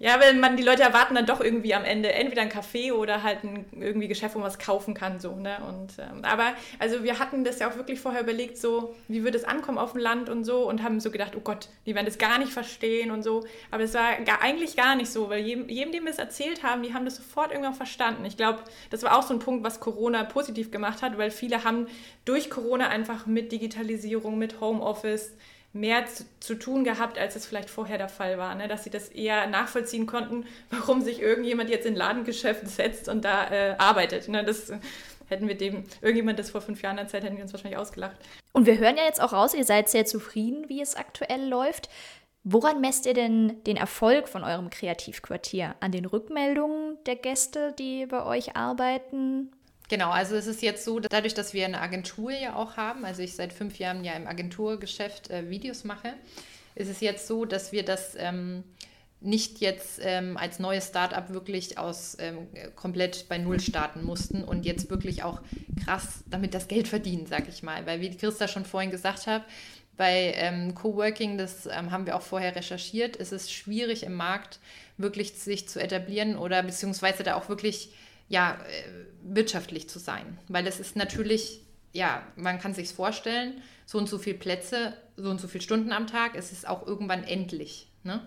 [0.00, 3.24] Ja, weil man, die Leute erwarten dann doch irgendwie am Ende entweder ein Café oder
[3.24, 5.18] halt ein irgendwie Geschäft, wo man was kaufen kann.
[5.18, 5.56] So, ne?
[5.68, 9.36] und, ähm, aber also wir hatten das ja auch wirklich vorher überlegt, so wie würde
[9.36, 12.06] es ankommen auf dem Land und so und haben so gedacht, oh Gott, die werden
[12.06, 13.44] das gar nicht verstehen und so.
[13.72, 16.62] Aber es war gar, eigentlich gar nicht so, weil jedem, jedem, dem wir es erzählt
[16.62, 18.24] haben, die haben das sofort irgendwie auch verstanden.
[18.24, 21.64] Ich glaube, das war auch so ein Punkt, was Corona positiv gemacht hat, weil viele
[21.64, 21.88] haben
[22.24, 25.32] durch Corona einfach mit Digitalisierung, mit Homeoffice,
[25.72, 28.54] mehr zu, zu, tun gehabt, als es vielleicht vorher der Fall war.
[28.54, 28.68] Ne?
[28.68, 33.50] Dass sie das eher nachvollziehen konnten, warum sich irgendjemand jetzt in Ladengeschäft setzt und da
[33.50, 34.28] äh, arbeitet.
[34.28, 34.44] Ne?
[34.44, 34.72] Das
[35.28, 38.16] hätten wir dem, irgendjemand das vor fünf Jahren erzählt, hätten wir uns wahrscheinlich ausgelacht.
[38.52, 41.88] Und wir hören ja jetzt auch raus, ihr seid sehr zufrieden, wie es aktuell läuft.
[42.44, 45.74] Woran messt ihr denn den Erfolg von eurem Kreativquartier?
[45.80, 49.52] An den Rückmeldungen der Gäste, die bei euch arbeiten?
[49.88, 53.22] Genau, also es ist jetzt so, dadurch, dass wir eine Agentur ja auch haben, also
[53.22, 56.14] ich seit fünf Jahren ja im Agenturgeschäft äh, Videos mache,
[56.74, 58.64] ist es jetzt so, dass wir das ähm,
[59.20, 62.46] nicht jetzt ähm, als neues Startup wirklich aus ähm,
[62.76, 65.40] komplett bei Null starten mussten und jetzt wirklich auch
[65.84, 67.84] krass damit das Geld verdienen, sag ich mal.
[67.86, 69.44] Weil wie Christa schon vorhin gesagt hat,
[69.96, 74.60] bei ähm, Coworking, das ähm, haben wir auch vorher recherchiert, ist es schwierig im Markt
[74.96, 77.90] wirklich sich zu etablieren oder beziehungsweise da auch wirklich
[78.28, 80.38] ja, äh, wirtschaftlich zu sein.
[80.48, 81.60] Weil es ist natürlich,
[81.92, 85.92] ja, man kann sich vorstellen, so und so viele Plätze, so und so viele Stunden
[85.92, 87.88] am Tag, es ist auch irgendwann endlich.
[88.04, 88.20] Ne?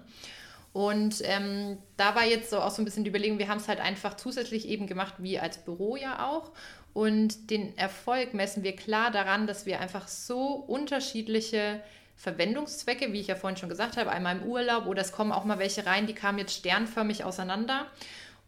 [0.74, 3.68] Und ähm, da war jetzt so auch so ein bisschen die Überlegung, wir haben es
[3.68, 6.52] halt einfach zusätzlich eben gemacht, wie als Büro ja auch.
[6.94, 11.82] Und den Erfolg messen wir klar daran, dass wir einfach so unterschiedliche
[12.16, 15.44] Verwendungszwecke, wie ich ja vorhin schon gesagt habe, einmal im Urlaub oder es kommen auch
[15.44, 17.88] mal welche rein, die kamen jetzt sternförmig auseinander.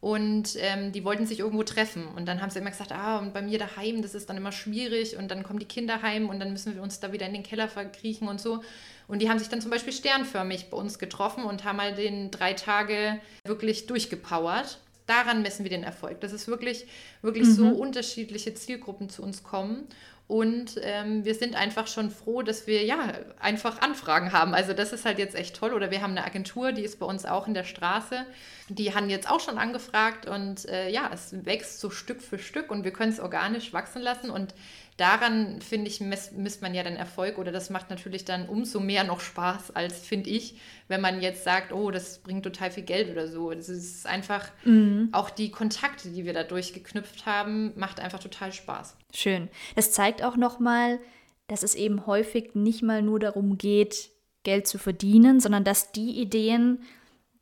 [0.04, 2.06] Und ähm, die wollten sich irgendwo treffen.
[2.10, 4.52] Und dann haben sie immer gesagt, ah, und bei mir daheim, das ist dann immer
[4.52, 5.16] schwierig.
[5.16, 7.44] Und dann kommen die Kinder heim und dann müssen wir uns da wieder in den
[7.44, 8.62] Keller verkriechen und so.
[9.08, 12.32] Und die haben sich dann zum Beispiel sternförmig bei uns getroffen und haben mal den
[12.32, 14.80] drei Tage wirklich durchgepowert.
[15.06, 16.22] Daran messen wir den Erfolg.
[16.22, 16.88] Dass es wirklich,
[17.22, 17.54] wirklich mhm.
[17.54, 19.88] so unterschiedliche Zielgruppen zu uns kommen.
[20.28, 24.54] Und ähm, wir sind einfach schon froh, dass wir ja einfach Anfragen haben.
[24.54, 25.74] Also das ist halt jetzt echt toll.
[25.74, 28.26] Oder wir haben eine Agentur, die ist bei uns auch in der Straße.
[28.70, 32.72] Die haben jetzt auch schon angefragt und äh, ja, es wächst so Stück für Stück
[32.72, 34.30] und wir können es organisch wachsen lassen.
[34.30, 34.56] Und
[34.98, 39.04] daran, finde ich, misst, man ja den Erfolg oder das macht natürlich dann umso mehr
[39.04, 43.10] noch Spaß, als finde ich, wenn man jetzt sagt, oh, das bringt total viel Geld
[43.10, 43.52] oder so.
[43.52, 45.10] Das ist einfach mhm.
[45.12, 48.96] auch die Kontakte, die wir dadurch geknüpft haben, macht einfach total Spaß.
[49.14, 49.50] Schön.
[49.76, 51.00] Das zeigt auch nochmal,
[51.48, 54.10] dass es eben häufig nicht mal nur darum geht,
[54.44, 56.84] Geld zu verdienen, sondern dass die Ideen,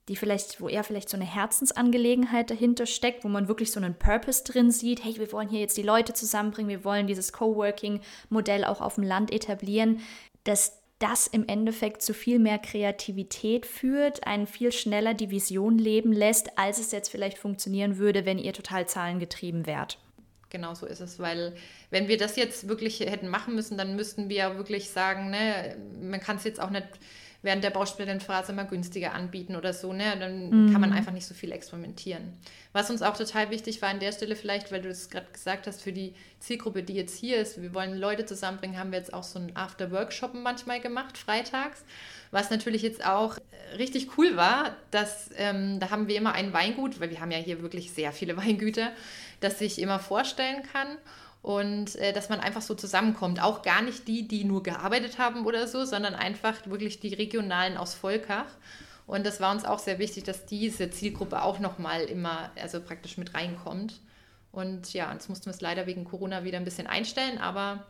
[0.10, 3.96] die vielleicht, wo eher vielleicht so eine Herzensangelegenheit dahinter steckt, wo man wirklich so einen
[3.96, 8.66] Purpose drin sieht, hey, wir wollen hier jetzt die Leute zusammenbringen, wir wollen dieses Coworking-Modell
[8.66, 10.02] auch auf dem Land etablieren,
[10.44, 16.14] dass das im Endeffekt zu viel mehr Kreativität führt, einen viel schneller die Vision leben
[16.14, 19.98] lässt, als es jetzt vielleicht funktionieren würde, wenn ihr total zahlengetrieben wärt.
[20.52, 21.56] Genau so ist es, weil
[21.90, 25.78] wenn wir das jetzt wirklich hätten machen müssen, dann müssten wir ja wirklich sagen, ne,
[26.02, 26.88] man kann es jetzt auch nicht
[27.44, 30.16] während der Baustellenphase mal günstiger anbieten oder so, ne?
[30.20, 30.72] Dann mhm.
[30.72, 32.34] kann man einfach nicht so viel experimentieren.
[32.72, 35.68] Was uns auch total wichtig war an der Stelle vielleicht, weil du es gerade gesagt
[35.68, 39.14] hast, für die Zielgruppe, die jetzt hier ist, wir wollen Leute zusammenbringen, haben wir jetzt
[39.14, 41.84] auch so ein After-Workshoppen manchmal gemacht, freitags.
[42.30, 46.54] Was natürlich jetzt auch äh, richtig cool war, dass ähm, da haben wir immer ein
[46.54, 48.92] Weingut, weil wir haben ja hier wirklich sehr viele Weingüter,
[49.40, 50.98] das ich immer vorstellen kann
[51.42, 53.42] und äh, dass man einfach so zusammenkommt.
[53.42, 57.78] Auch gar nicht die, die nur gearbeitet haben oder so, sondern einfach wirklich die Regionalen
[57.78, 58.46] aus Volkach.
[59.08, 63.18] Und das war uns auch sehr wichtig, dass diese Zielgruppe auch nochmal immer, also praktisch
[63.18, 64.00] mit reinkommt.
[64.52, 67.88] Und ja, jetzt mussten wir es leider wegen Corona wieder ein bisschen einstellen, aber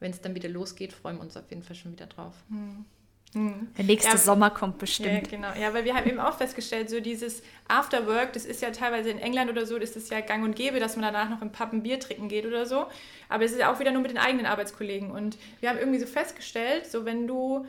[0.00, 2.34] wenn es dann wieder losgeht, freuen wir uns auf jeden Fall schon wieder drauf.
[2.48, 2.84] Hm.
[3.32, 3.68] Hm.
[3.76, 5.30] Der nächste ja, Sommer kommt bestimmt.
[5.30, 5.48] Ja, genau.
[5.60, 9.18] Ja, weil wir haben eben auch festgestellt, so dieses Afterwork, das ist ja teilweise in
[9.18, 11.72] England oder so, das ist ja gang und gäbe, dass man danach noch im Pub
[11.72, 12.86] ein Bier trinken geht oder so.
[13.28, 15.10] Aber es ist ja auch wieder nur mit den eigenen Arbeitskollegen.
[15.10, 17.66] Und wir haben irgendwie so festgestellt, so wenn du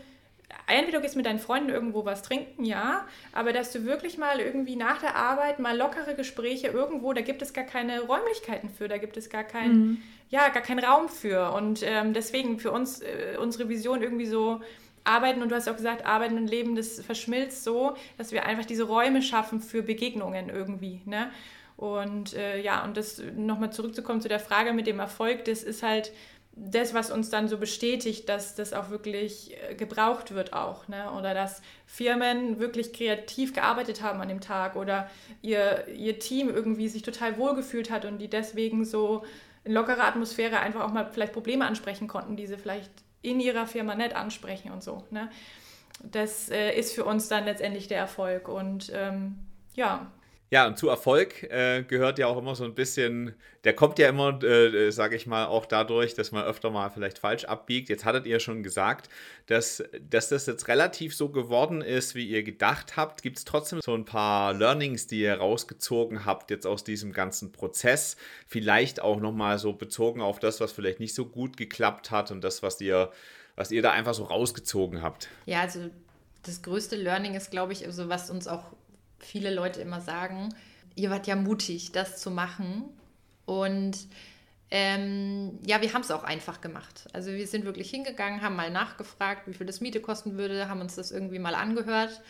[0.68, 4.40] entweder du gehst mit deinen Freunden irgendwo was trinken, ja, aber dass du wirklich mal
[4.40, 8.88] irgendwie nach der Arbeit mal lockere Gespräche irgendwo, da gibt es gar keine Räumlichkeiten für,
[8.88, 10.02] da gibt es gar keinen, mhm.
[10.30, 11.52] ja, gar keinen Raum für.
[11.52, 14.62] Und ähm, deswegen für uns äh, unsere Vision irgendwie so
[15.08, 18.66] Arbeiten, und du hast auch gesagt, Arbeiten und Leben, das verschmilzt so, dass wir einfach
[18.66, 21.02] diese Räume schaffen für Begegnungen irgendwie.
[21.06, 21.30] Ne?
[21.78, 25.84] Und äh, ja, und das nochmal zurückzukommen zu der Frage mit dem Erfolg, das ist
[25.84, 26.12] halt
[26.60, 31.12] das, was uns dann so bestätigt, dass das auch wirklich äh, gebraucht wird auch, ne?
[31.12, 35.08] Oder dass Firmen wirklich kreativ gearbeitet haben an dem Tag oder
[35.44, 39.24] ihr, ihr Team irgendwie sich total wohlgefühlt hat und die deswegen so
[39.66, 43.68] in lockerer Atmosphäre einfach auch mal vielleicht Probleme ansprechen konnten, die sie vielleicht in ihrer
[43.68, 45.04] Firma nett ansprechen und so.
[45.12, 45.30] Ne?
[46.04, 48.48] Das äh, ist für uns dann letztendlich der Erfolg.
[48.48, 49.40] Und ähm,
[49.76, 50.12] ja.
[50.50, 54.08] Ja, und zu Erfolg äh, gehört ja auch immer so ein bisschen, der kommt ja
[54.08, 57.90] immer, äh, sage ich mal, auch dadurch, dass man öfter mal vielleicht falsch abbiegt.
[57.90, 59.10] Jetzt hattet ihr schon gesagt,
[59.48, 63.24] dass, dass das jetzt relativ so geworden ist, wie ihr gedacht habt.
[63.24, 67.52] Gibt es trotzdem so ein paar Learnings, die ihr rausgezogen habt jetzt aus diesem ganzen
[67.52, 68.16] Prozess?
[68.48, 72.42] Vielleicht auch nochmal so bezogen auf das, was vielleicht nicht so gut geklappt hat und
[72.42, 73.12] das, was ihr,
[73.58, 75.28] was ihr da einfach so rausgezogen habt.
[75.46, 75.90] Ja, also
[76.44, 78.64] das größte Learning ist, glaube ich, also was uns auch
[79.20, 80.54] viele Leute immer sagen,
[80.96, 82.86] ihr wart ja mutig, das zu machen.
[83.46, 83.98] Und
[84.70, 87.08] ähm, ja, wir haben es auch einfach gemacht.
[87.14, 90.82] Also wir sind wirklich hingegangen, haben mal nachgefragt, wie viel das Miete kosten würde, haben
[90.82, 92.22] uns das irgendwie mal angehört.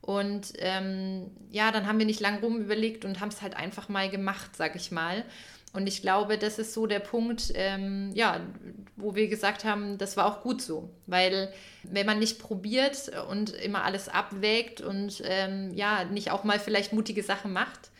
[0.00, 3.88] Und ähm, ja, dann haben wir nicht lange rum überlegt und haben es halt einfach
[3.88, 5.24] mal gemacht, sag ich mal.
[5.72, 8.40] Und ich glaube, das ist so der Punkt, ähm, ja,
[8.96, 10.88] wo wir gesagt haben, das war auch gut so.
[11.06, 11.52] Weil
[11.82, 16.94] wenn man nicht probiert und immer alles abwägt und ähm, ja, nicht auch mal vielleicht
[16.94, 17.90] mutige Sachen macht,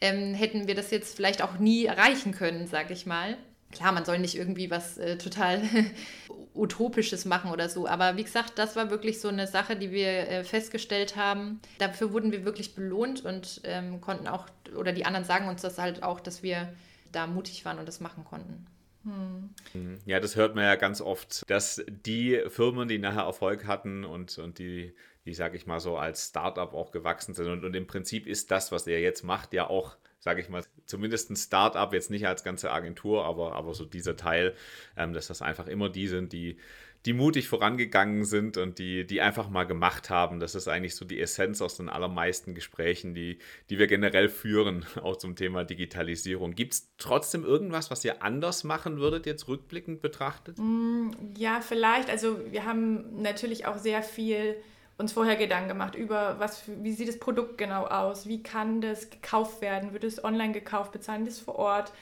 [0.00, 3.36] ähm, hätten wir das jetzt vielleicht auch nie erreichen können, sag ich mal.
[3.72, 5.60] Klar, man soll nicht irgendwie was äh, total
[6.54, 7.86] Utopisches machen oder so.
[7.86, 11.60] Aber wie gesagt, das war wirklich so eine Sache, die wir äh, festgestellt haben.
[11.78, 15.76] Dafür wurden wir wirklich belohnt und ähm, konnten auch, oder die anderen sagen uns das
[15.76, 16.72] halt auch, dass wir
[17.12, 18.66] da mutig waren und das machen konnten.
[19.04, 19.98] Hm.
[20.06, 24.38] Ja, das hört man ja ganz oft, dass die Firmen, die nachher Erfolg hatten und,
[24.38, 24.94] und die,
[25.24, 27.46] die sage ich mal so, als Startup auch gewachsen sind.
[27.46, 30.62] Und, und im Prinzip ist das, was ihr jetzt macht, ja auch, sage ich mal,
[30.84, 34.54] zumindest ein Startup, jetzt nicht als ganze Agentur, aber, aber so dieser Teil,
[34.96, 36.58] ähm, dass das einfach immer die sind, die
[37.06, 40.40] die mutig vorangegangen sind und die, die einfach mal gemacht haben.
[40.40, 43.38] Das ist eigentlich so die Essenz aus den allermeisten Gesprächen, die,
[43.70, 46.54] die wir generell führen, auch zum Thema Digitalisierung.
[46.54, 50.58] Gibt es trotzdem irgendwas, was ihr anders machen würdet, jetzt rückblickend betrachtet?
[50.58, 52.10] Mm, ja, vielleicht.
[52.10, 54.56] Also wir haben natürlich auch sehr viel
[54.98, 59.10] uns vorher Gedanken gemacht über, was, wie sieht das Produkt genau aus, wie kann das
[59.10, 61.92] gekauft werden, wird es online gekauft, bezahlen das vor Ort,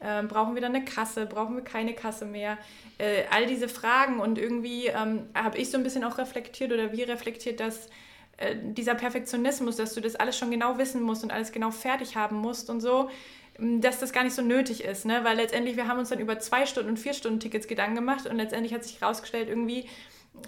[0.00, 1.26] ähm, brauchen wir dann eine Kasse?
[1.26, 2.58] Brauchen wir keine Kasse mehr?
[2.98, 6.92] Äh, all diese Fragen und irgendwie ähm, habe ich so ein bisschen auch reflektiert oder
[6.92, 7.88] wie reflektiert, dass
[8.36, 12.16] äh, dieser Perfektionismus, dass du das alles schon genau wissen musst und alles genau fertig
[12.16, 13.08] haben musst und so,
[13.58, 15.22] dass das gar nicht so nötig ist, ne?
[15.22, 18.26] weil letztendlich wir haben uns dann über zwei Stunden und vier Stunden Tickets Gedanken gemacht
[18.26, 19.88] und letztendlich hat sich herausgestellt, irgendwie,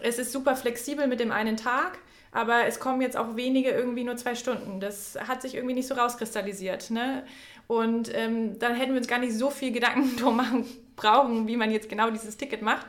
[0.03, 1.99] es ist super flexibel mit dem einen Tag,
[2.33, 4.81] aber es kommen jetzt auch wenige irgendwie nur zwei Stunden.
[4.81, 6.91] Das hat sich irgendwie nicht so rauskristallisiert.
[6.91, 7.23] Ne?
[7.67, 11.57] Und ähm, dann hätten wir uns gar nicht so viel Gedanken drum machen brauchen, wie
[11.57, 12.87] man jetzt genau dieses Ticket macht.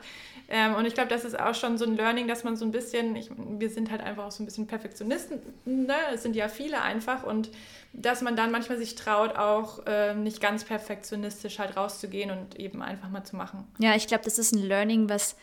[0.50, 2.70] Ähm, und ich glaube, das ist auch schon so ein Learning, dass man so ein
[2.70, 5.94] bisschen, ich, wir sind halt einfach auch so ein bisschen Perfektionisten, ne?
[6.14, 7.50] es sind ja viele einfach und
[7.92, 12.80] dass man dann manchmal sich traut, auch äh, nicht ganz perfektionistisch halt rauszugehen und eben
[12.80, 13.66] einfach mal zu machen.
[13.78, 15.36] Ja, ich glaube, das ist ein Learning, was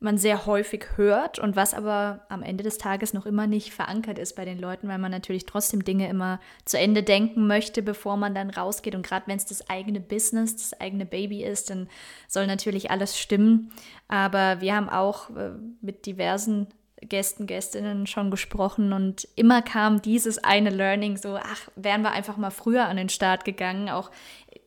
[0.00, 4.18] man sehr häufig hört und was aber am Ende des Tages noch immer nicht verankert
[4.18, 8.16] ist bei den Leuten, weil man natürlich trotzdem Dinge immer zu Ende denken möchte, bevor
[8.16, 8.94] man dann rausgeht.
[8.94, 11.88] Und gerade wenn es das eigene Business, das eigene Baby ist, dann
[12.28, 13.72] soll natürlich alles stimmen.
[14.06, 16.68] Aber wir haben auch äh, mit diversen
[17.02, 22.36] Gästen, Gästinnen schon gesprochen und immer kam dieses eine Learning so, ach, wären wir einfach
[22.36, 24.10] mal früher an den Start gegangen, auch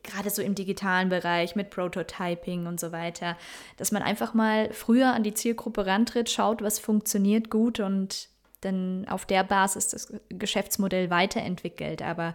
[0.02, 3.36] gerade so im digitalen Bereich mit Prototyping und so weiter,
[3.76, 8.28] dass man einfach mal früher an die Zielgruppe rantritt, schaut, was funktioniert gut und
[8.62, 12.02] dann auf der Basis das Geschäftsmodell weiterentwickelt.
[12.02, 12.34] Aber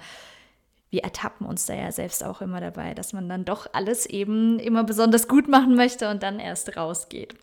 [0.89, 4.60] wir ertappen uns da ja selbst auch immer dabei, dass man dann doch alles eben
[4.60, 7.36] immer besonders gut machen möchte und dann erst rausgeht.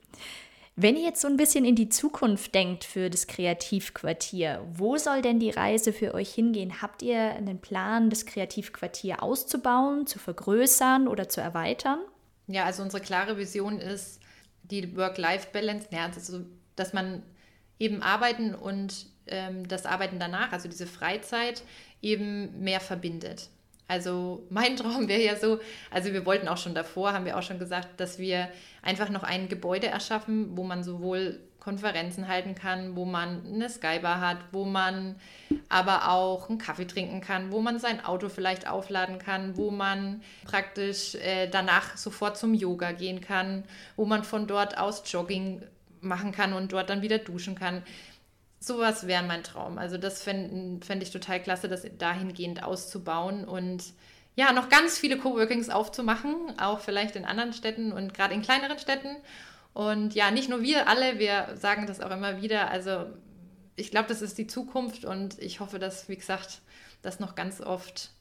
[0.76, 5.22] Wenn ihr jetzt so ein bisschen in die Zukunft denkt für das Kreativquartier, wo soll
[5.22, 6.82] denn die Reise für euch hingehen?
[6.82, 12.00] Habt ihr einen Plan, das Kreativquartier auszubauen, zu vergrößern oder zu erweitern?
[12.48, 14.20] Ja, also unsere klare Vision ist
[14.64, 16.40] die Work-Life-Balance, ja, also,
[16.74, 17.22] dass man
[17.78, 21.62] eben Arbeiten und ähm, das Arbeiten danach, also diese Freizeit,
[22.02, 23.48] eben mehr verbindet.
[23.88, 27.42] Also mein Traum wäre ja so, also wir wollten auch schon davor, haben wir auch
[27.42, 28.48] schon gesagt, dass wir
[28.82, 34.20] einfach noch ein Gebäude erschaffen, wo man sowohl Konferenzen halten kann, wo man eine Skybar
[34.20, 35.16] hat, wo man
[35.70, 40.22] aber auch einen Kaffee trinken kann, wo man sein Auto vielleicht aufladen kann, wo man
[40.44, 43.64] praktisch äh, danach sofort zum Yoga gehen kann,
[43.96, 45.62] wo man von dort aus Jogging
[46.02, 47.82] machen kann und dort dann wieder duschen kann.
[48.66, 49.78] Sowas wäre mein Traum.
[49.78, 53.84] Also das fände fänd ich total klasse, das dahingehend auszubauen und
[54.36, 58.78] ja, noch ganz viele Coworkings aufzumachen, auch vielleicht in anderen Städten und gerade in kleineren
[58.78, 59.16] Städten
[59.74, 62.70] und ja, nicht nur wir alle, wir sagen das auch immer wieder.
[62.70, 63.06] Also
[63.76, 66.62] ich glaube, das ist die Zukunft und ich hoffe, dass, wie gesagt,
[67.02, 68.12] das noch ganz oft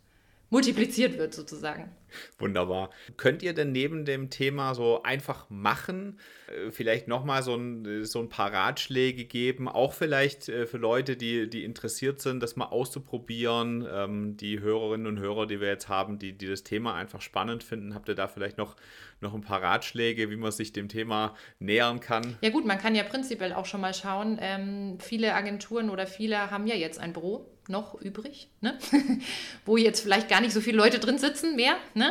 [0.50, 1.90] multipliziert wird sozusagen.
[2.40, 2.90] Wunderbar.
[3.18, 8.20] Könnt ihr denn neben dem Thema so einfach machen, äh, vielleicht nochmal so ein, so
[8.20, 12.66] ein paar Ratschläge geben, auch vielleicht äh, für Leute, die, die interessiert sind, das mal
[12.66, 17.22] auszuprobieren, ähm, die Hörerinnen und Hörer, die wir jetzt haben, die, die das Thema einfach
[17.22, 18.76] spannend finden, habt ihr da vielleicht noch,
[19.22, 22.38] noch ein paar Ratschläge, wie man sich dem Thema nähern kann?
[22.42, 26.52] Ja gut, man kann ja prinzipiell auch schon mal schauen, ähm, viele Agenturen oder viele
[26.52, 28.78] haben ja jetzt ein Büro noch übrig, ne?
[29.66, 31.76] wo jetzt vielleicht gar nicht so viele Leute drin sitzen mehr.
[31.94, 32.03] Ne?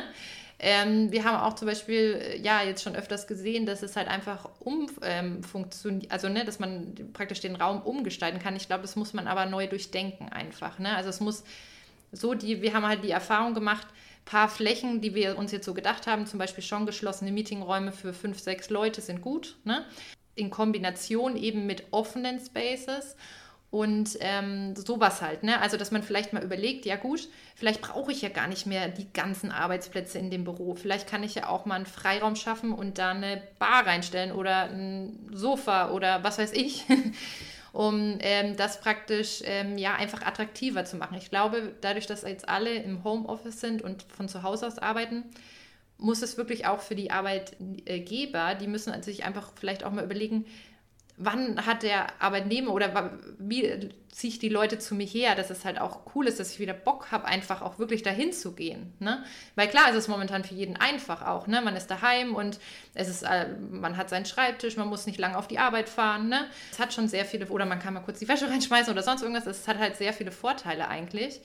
[0.64, 4.06] Ähm, wir haben auch zum Beispiel äh, ja jetzt schon öfters gesehen, dass es halt
[4.06, 8.54] einfach umfunktioniert, ähm, also ne, dass man praktisch den Raum umgestalten kann.
[8.54, 10.78] Ich glaube, das muss man aber neu durchdenken einfach.
[10.78, 10.94] Ne?
[10.94, 11.42] Also es muss
[12.12, 13.88] so die, wir haben halt die Erfahrung gemacht,
[14.24, 18.12] paar Flächen, die wir uns jetzt so gedacht haben, zum Beispiel schon geschlossene Meetingräume für
[18.12, 19.56] fünf, sechs Leute sind gut.
[19.64, 19.84] Ne?
[20.34, 23.16] In Kombination eben mit offenen Spaces.
[23.72, 25.58] Und ähm, sowas halt, ne?
[25.62, 28.88] Also, dass man vielleicht mal überlegt, ja gut, vielleicht brauche ich ja gar nicht mehr
[28.88, 30.74] die ganzen Arbeitsplätze in dem Büro.
[30.74, 34.64] Vielleicht kann ich ja auch mal einen Freiraum schaffen und da eine Bar reinstellen oder
[34.64, 36.84] ein Sofa oder was weiß ich,
[37.72, 41.16] um ähm, das praktisch ähm, ja einfach attraktiver zu machen.
[41.16, 45.24] Ich glaube, dadurch, dass jetzt alle im Homeoffice sind und von zu Hause aus arbeiten,
[45.96, 50.44] muss es wirklich auch für die Arbeitgeber, die müssen sich einfach vielleicht auch mal überlegen,
[51.24, 55.64] wann hat der Arbeitnehmer oder wie ziehe ich die Leute zu mir her, dass es
[55.64, 58.92] halt auch cool ist, dass ich wieder Bock habe, einfach auch wirklich dahin zu gehen.
[58.98, 59.24] Ne?
[59.54, 61.46] Weil klar ist es momentan für jeden einfach auch.
[61.46, 61.62] Ne?
[61.62, 62.58] Man ist daheim und
[62.94, 66.28] es ist, äh, man hat seinen Schreibtisch, man muss nicht lange auf die Arbeit fahren.
[66.28, 66.46] Ne?
[66.70, 69.22] Es hat schon sehr viele, oder man kann mal kurz die Wäsche reinschmeißen oder sonst
[69.22, 69.46] irgendwas.
[69.46, 71.40] Es hat halt sehr viele Vorteile eigentlich.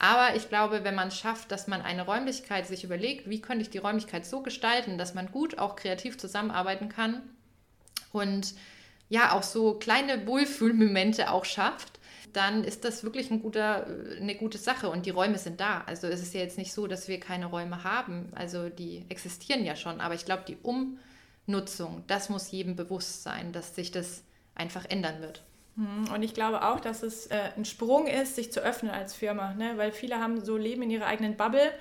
[0.00, 3.70] Aber ich glaube, wenn man schafft, dass man eine Räumlichkeit sich überlegt, wie könnte ich
[3.70, 7.22] die Räumlichkeit so gestalten, dass man gut auch kreativ zusammenarbeiten kann
[8.12, 8.54] und
[9.08, 11.98] ja auch so kleine Wohlfühlmomente auch schafft,
[12.32, 13.86] dann ist das wirklich ein guter,
[14.20, 15.82] eine gute Sache und die Räume sind da.
[15.86, 18.30] Also es ist ja jetzt nicht so, dass wir keine Räume haben.
[18.34, 23.52] Also die existieren ja schon, aber ich glaube, die Umnutzung, das muss jedem bewusst sein,
[23.52, 24.22] dass sich das
[24.54, 25.42] einfach ändern wird.
[25.76, 29.14] Hm, und ich glaube auch, dass es äh, ein Sprung ist, sich zu öffnen als
[29.14, 29.74] Firma, ne?
[29.76, 31.72] weil viele haben so Leben in ihrer eigenen Bubble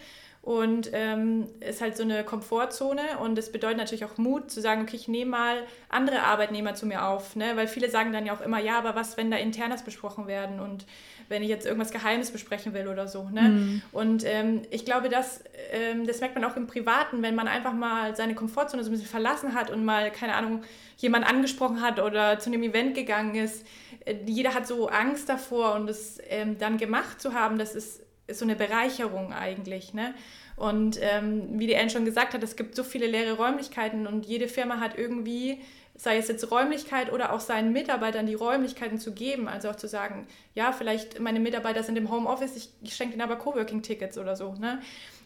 [0.47, 4.83] und ähm, ist halt so eine Komfortzone und es bedeutet natürlich auch Mut zu sagen,
[4.83, 7.57] okay, ich nehme mal andere Arbeitnehmer zu mir auf, ne?
[7.57, 10.61] weil viele sagen dann ja auch immer, ja, aber was, wenn da Internas besprochen werden
[10.61, 10.85] und
[11.27, 13.27] wenn ich jetzt irgendwas Geheimes besprechen will oder so.
[13.29, 13.41] Ne?
[13.41, 13.81] Mhm.
[13.91, 17.73] Und ähm, ich glaube, das, ähm, das merkt man auch im Privaten, wenn man einfach
[17.73, 20.63] mal seine Komfortzone so ein bisschen verlassen hat und mal, keine Ahnung,
[20.95, 23.65] jemand angesprochen hat oder zu einem Event gegangen ist.
[24.05, 28.06] Äh, jeder hat so Angst davor und es ähm, dann gemacht zu haben, das ist
[28.27, 29.93] ist so eine Bereicherung eigentlich.
[29.93, 30.13] Ne?
[30.55, 34.25] Und ähm, wie die Anne schon gesagt hat, es gibt so viele leere Räumlichkeiten und
[34.25, 35.61] jede Firma hat irgendwie,
[35.95, 39.47] sei es jetzt Räumlichkeit oder auch seinen Mitarbeitern die Räumlichkeiten zu geben.
[39.47, 43.21] Also auch zu sagen, ja, vielleicht meine Mitarbeiter sind im Homeoffice, ich, ich schenke ihnen
[43.21, 44.53] aber Coworking-Tickets oder so.
[44.55, 44.81] Ne?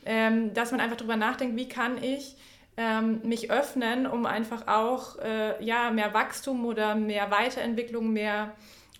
[0.06, 2.36] Ähm, dass man einfach darüber nachdenkt, wie kann ich
[2.78, 8.54] ähm, mich öffnen, um einfach auch äh, ja, mehr Wachstum oder mehr Weiterentwicklung, mehr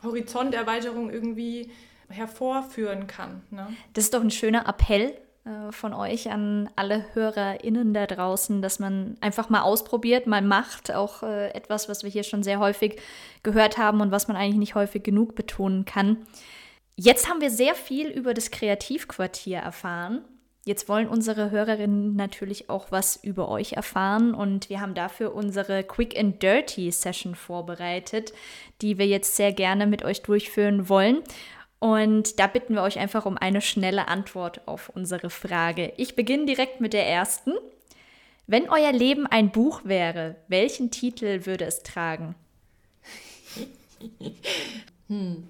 [0.04, 1.72] Horizonterweiterung irgendwie
[2.12, 3.42] hervorführen kann.
[3.50, 3.68] Ne?
[3.94, 8.80] Das ist doch ein schöner Appell äh, von euch an alle HörerInnen da draußen, dass
[8.80, 10.94] man einfach mal ausprobiert, mal macht.
[10.94, 13.02] Auch äh, etwas, was wir hier schon sehr häufig
[13.42, 16.18] gehört haben und was man eigentlich nicht häufig genug betonen kann.
[16.96, 20.24] Jetzt haben wir sehr viel über das Kreativquartier erfahren.
[20.64, 25.84] Jetzt wollen unsere Hörerinnen natürlich auch was über euch erfahren und wir haben dafür unsere
[25.84, 28.32] Quick and Dirty Session vorbereitet,
[28.84, 31.24] die wir jetzt sehr gerne mit euch durchführen wollen.
[31.82, 35.94] Und da bitten wir euch einfach um eine schnelle Antwort auf unsere Frage.
[35.98, 37.54] Ich beginne direkt mit der ersten.
[38.46, 42.36] Wenn euer Leben ein Buch wäre, welchen Titel würde es tragen?
[45.08, 45.48] hm.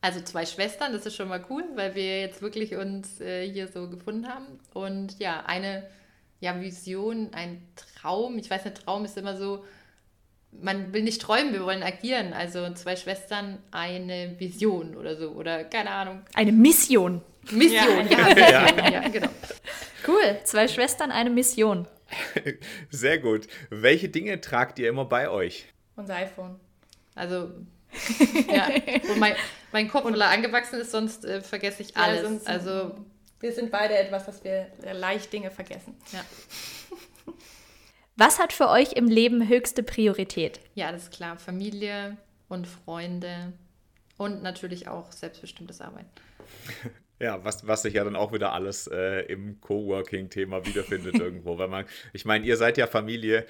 [0.00, 3.68] Also zwei Schwestern, das ist schon mal cool, weil wir jetzt wirklich uns äh, hier
[3.68, 4.58] so gefunden haben.
[4.72, 5.86] Und ja, eine
[6.40, 8.38] ja, Vision, ein Traum.
[8.38, 9.66] Ich weiß, ein Traum ist immer so,
[10.60, 12.32] man will nicht träumen, wir wollen agieren.
[12.32, 15.30] Also zwei Schwestern, eine Vision oder so.
[15.30, 16.22] Oder keine Ahnung.
[16.34, 17.22] Eine Mission.
[17.50, 19.28] Mission, ja, ja, Mission, ja genau.
[20.06, 21.88] Cool, zwei Schwestern, eine Mission.
[22.90, 23.48] Sehr gut.
[23.70, 25.66] Welche Dinge tragt ihr immer bei euch?
[25.96, 26.60] Unser iPhone.
[27.14, 27.50] Also,
[28.52, 28.68] ja.
[29.10, 29.34] Und mein,
[29.72, 32.44] mein Kopf, weil er angewachsen ist, sonst äh, vergesse ich alles.
[32.44, 32.94] Ja, also,
[33.40, 35.96] Wir sind beide etwas, dass wir leicht Dinge vergessen.
[36.12, 36.20] ja.
[38.24, 40.60] Was hat für euch im Leben höchste Priorität?
[40.76, 41.36] ja, das ist klar.
[41.40, 42.16] Familie
[42.48, 43.52] und Freunde
[44.16, 46.08] und natürlich auch selbstbestimmtes Arbeiten.
[47.18, 51.58] Ja, was, was sich ja dann auch wieder alles äh, im Coworking-Thema wiederfindet irgendwo.
[51.58, 53.44] Weil man, ich meine, ihr seid ja Familie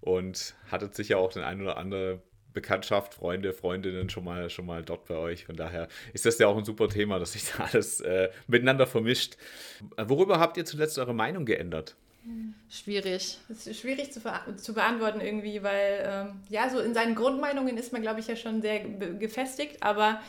[0.00, 4.84] und hattet sicher auch den ein oder andere Bekanntschaft, Freunde, Freundinnen schon mal, schon mal
[4.84, 5.46] dort bei euch.
[5.46, 8.86] Von daher ist das ja auch ein super Thema, dass sich da alles äh, miteinander
[8.86, 9.36] vermischt.
[9.96, 11.96] Worüber habt ihr zuletzt eure Meinung geändert?
[12.70, 13.38] Schwierig.
[13.48, 14.20] Das ist schwierig zu,
[14.56, 18.36] zu beantworten irgendwie, weil ähm, ja, so in seinen Grundmeinungen ist man, glaube ich, ja
[18.36, 20.20] schon sehr ge- gefestigt, aber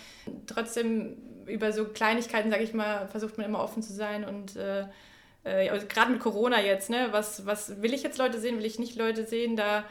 [0.46, 1.18] trotzdem
[1.48, 4.86] über so Kleinigkeiten, sage ich mal, versucht man immer offen zu sein und äh,
[5.44, 8.66] äh, also gerade mit Corona jetzt, ne, was, was will ich jetzt Leute sehen, will
[8.66, 9.84] ich nicht Leute sehen, da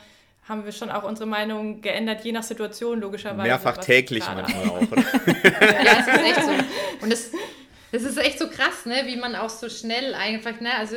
[0.49, 3.45] haben wir schon auch unsere Meinung geändert, je nach Situation logischerweise.
[3.45, 4.81] Mehrfach täglich manchmal auch.
[4.83, 6.51] Ja, es ist echt so.
[7.01, 7.31] Und es,
[7.95, 9.03] das ist echt so krass, ne?
[9.05, 10.75] wie man auch so schnell einfach, ne?
[10.75, 10.97] also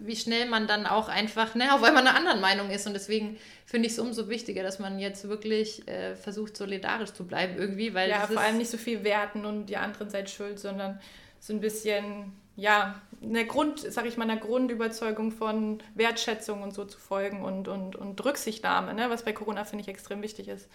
[0.00, 1.74] wie schnell man dann auch einfach ne?
[1.74, 2.86] auf einmal einer anderen Meinung ist.
[2.86, 7.26] Und deswegen finde ich es umso wichtiger, dass man jetzt wirklich äh, versucht, solidarisch zu
[7.26, 7.92] bleiben irgendwie.
[7.92, 10.98] Weil Ja, vor allem nicht so viel werten und die anderen seid schuld, sondern
[11.38, 16.86] so ein bisschen, ja, eine Grund, sag ich mal, einer Grundüberzeugung von Wertschätzung und so
[16.86, 20.66] zu folgen und, und, und Rücksichtnahme, ne, was bei Corona, finde ich, extrem wichtig ist.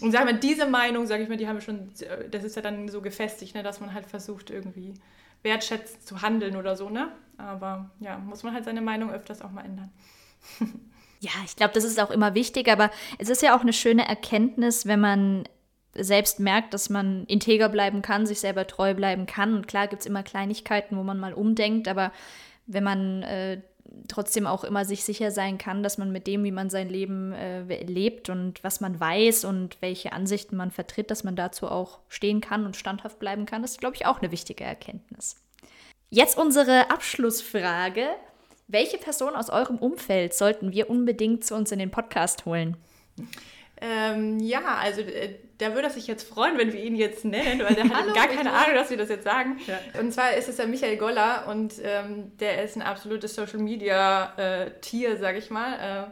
[0.00, 1.90] Und sagen wir, diese Meinung, sage ich mal, die haben wir schon,
[2.30, 4.94] das ist ja dann so gefestigt, ne, dass man halt versucht, irgendwie
[5.42, 7.12] wertschätzend zu handeln oder so, ne?
[7.36, 9.90] Aber ja, muss man halt seine Meinung öfters auch mal ändern.
[11.22, 14.08] Ja, ich glaube, das ist auch immer wichtig, aber es ist ja auch eine schöne
[14.08, 15.44] Erkenntnis, wenn man
[15.94, 19.54] selbst merkt, dass man integer bleiben kann, sich selber treu bleiben kann.
[19.54, 22.10] Und klar gibt es immer Kleinigkeiten, wo man mal umdenkt, aber
[22.66, 23.60] wenn man äh,
[24.08, 27.32] trotzdem auch immer sich sicher sein kann, dass man mit dem, wie man sein Leben
[27.32, 32.00] äh, lebt und was man weiß und welche Ansichten man vertritt, dass man dazu auch
[32.08, 35.36] stehen kann und standhaft bleiben kann, ist, glaube ich, auch eine wichtige Erkenntnis.
[36.10, 38.06] Jetzt unsere Abschlussfrage.
[38.68, 42.76] Welche Person aus eurem Umfeld sollten wir unbedingt zu uns in den Podcast holen?
[43.84, 47.74] Ähm, ja, also äh, der würde sich jetzt freuen, wenn wir ihn jetzt nennen, weil
[47.74, 48.52] der hat Hallo, gar keine.
[48.52, 49.58] Ahnung, dass wir das jetzt sagen.
[49.98, 54.34] Und zwar ist es der Michael Goller und ähm, der ist ein absolutes Social Media
[54.36, 56.06] äh, Tier, sag ich mal.
[56.06, 56.10] Äh,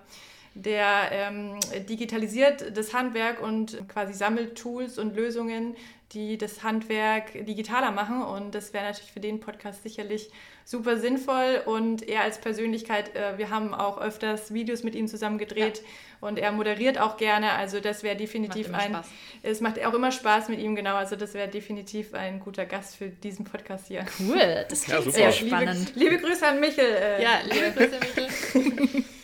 [0.55, 5.77] der ähm, digitalisiert das Handwerk und quasi sammelt Tools und Lösungen,
[6.13, 8.23] die das Handwerk digitaler machen.
[8.23, 10.31] Und das wäre natürlich für den Podcast sicherlich
[10.71, 11.63] super sinnvoll.
[11.67, 15.83] Und er als Persönlichkeit, äh, wir haben auch öfters Videos mit ihm zusammen gedreht
[16.21, 17.53] und er moderiert auch gerne.
[17.53, 19.05] Also das wäre definitiv Macht immer ein.
[19.05, 19.13] Spaß.
[19.43, 20.95] Es macht auch immer Spaß mit ihm, genau.
[20.95, 24.05] Also das wäre definitiv ein guter Gast für diesen Podcast hier.
[24.21, 25.17] Cool, das Ja, klingt super.
[25.17, 25.93] sehr Liebe- spannend.
[25.97, 26.85] Liebe Grüße an Michel.
[26.85, 29.05] Äh, Ja, liebe Grüße, Michel.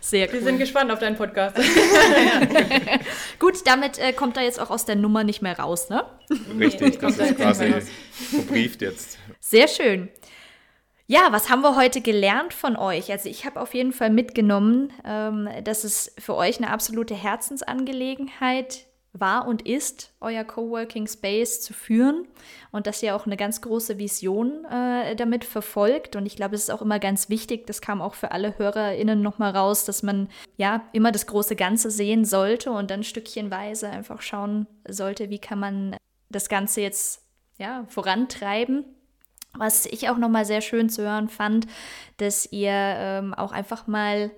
[0.00, 0.44] Sehr Wir cool.
[0.44, 1.56] sind gespannt auf deinen Podcast.
[3.38, 6.04] Gut, damit äh, kommt er jetzt auch aus der Nummer nicht mehr raus, ne?
[6.58, 7.90] Richtig, das kommt da ist jetzt quasi nicht mehr raus.
[8.30, 9.18] verbrieft jetzt.
[9.40, 10.10] Sehr schön.
[11.06, 13.12] Ja, was haben wir heute gelernt von euch?
[13.12, 18.86] Also ich habe auf jeden Fall mitgenommen, ähm, dass es für euch eine absolute Herzensangelegenheit
[19.12, 22.26] war und ist, euer Coworking Space zu führen
[22.72, 26.16] und dass ihr auch eine ganz große Vision äh, damit verfolgt.
[26.16, 29.20] Und ich glaube, es ist auch immer ganz wichtig, das kam auch für alle HörerInnen
[29.20, 34.22] nochmal raus, dass man ja immer das große Ganze sehen sollte und dann stückchenweise einfach
[34.22, 35.96] schauen sollte, wie kann man
[36.30, 37.22] das Ganze jetzt
[37.58, 38.84] ja, vorantreiben.
[39.56, 41.66] Was ich auch nochmal sehr schön zu hören fand,
[42.16, 44.30] dass ihr ähm, auch einfach mal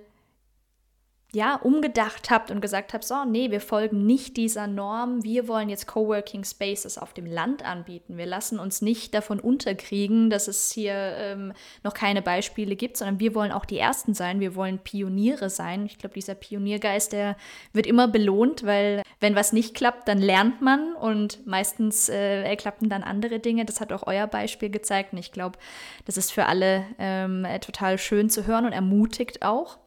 [1.37, 5.69] ja, umgedacht habt und gesagt habt, so, nee, wir folgen nicht dieser Norm, wir wollen
[5.69, 8.17] jetzt Coworking Spaces auf dem Land anbieten.
[8.17, 13.19] Wir lassen uns nicht davon unterkriegen, dass es hier ähm, noch keine Beispiele gibt, sondern
[13.19, 15.85] wir wollen auch die Ersten sein, wir wollen Pioniere sein.
[15.85, 17.37] Ich glaube, dieser Pioniergeist, der
[17.71, 22.89] wird immer belohnt, weil wenn was nicht klappt, dann lernt man und meistens äh, klappen
[22.89, 23.63] dann andere Dinge.
[23.63, 25.59] Das hat auch euer Beispiel gezeigt und ich glaube,
[26.05, 29.77] das ist für alle ähm, total schön zu hören und ermutigt auch.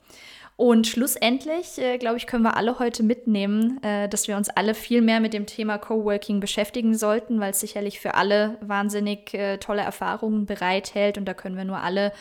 [0.61, 4.74] Und schlussendlich, äh, glaube ich, können wir alle heute mitnehmen, äh, dass wir uns alle
[4.74, 9.56] viel mehr mit dem Thema Coworking beschäftigen sollten, weil es sicherlich für alle wahnsinnig äh,
[9.56, 11.16] tolle Erfahrungen bereithält.
[11.16, 12.12] Und da können wir nur alle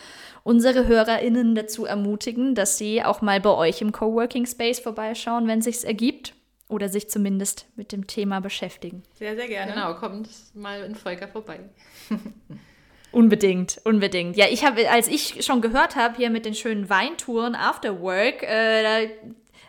[0.42, 5.60] unsere HörerInnen dazu ermutigen, dass sie auch mal bei euch im Coworking Space vorbeischauen, wenn
[5.60, 6.32] sich's ergibt.
[6.66, 9.02] Oder sich zumindest mit dem Thema beschäftigen.
[9.18, 9.72] Sehr, sehr gerne.
[9.72, 11.60] Genau, kommt mal in Volker vorbei.
[13.12, 14.36] Unbedingt, unbedingt.
[14.36, 18.42] Ja, ich habe, als ich schon gehört habe, hier mit den schönen Weintouren after work,
[18.42, 19.12] äh, da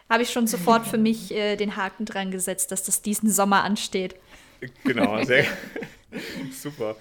[0.10, 3.64] habe ich schon sofort für mich äh, den Haken dran gesetzt, dass das diesen Sommer
[3.64, 4.16] ansteht.
[4.84, 5.46] Genau, sehr
[6.52, 6.96] super.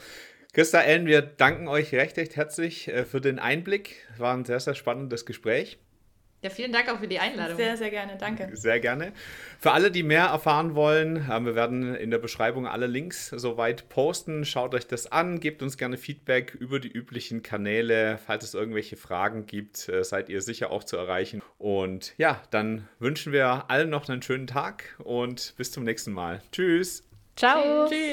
[0.53, 4.07] Christa, Ellen, wir danken euch recht, recht herzlich äh, für den Einblick.
[4.17, 5.79] War ein sehr, sehr spannendes Gespräch.
[6.43, 7.57] Ja, vielen Dank auch für die Einladung.
[7.57, 8.49] Sehr, sehr gerne, danke.
[8.55, 9.13] Sehr gerne.
[9.59, 13.91] Für alle, die mehr erfahren wollen, äh, wir werden in der Beschreibung alle Links soweit
[13.91, 14.47] posten.
[14.47, 18.19] Schaut euch das an, gebt uns gerne Feedback über die üblichen Kanäle.
[18.25, 21.43] Falls es irgendwelche Fragen gibt, äh, seid ihr sicher auch zu erreichen.
[21.59, 26.41] Und ja, dann wünschen wir allen noch einen schönen Tag und bis zum nächsten Mal.
[26.53, 27.05] Tschüss.
[27.37, 27.87] Ciao.
[27.89, 28.13] Tschüss.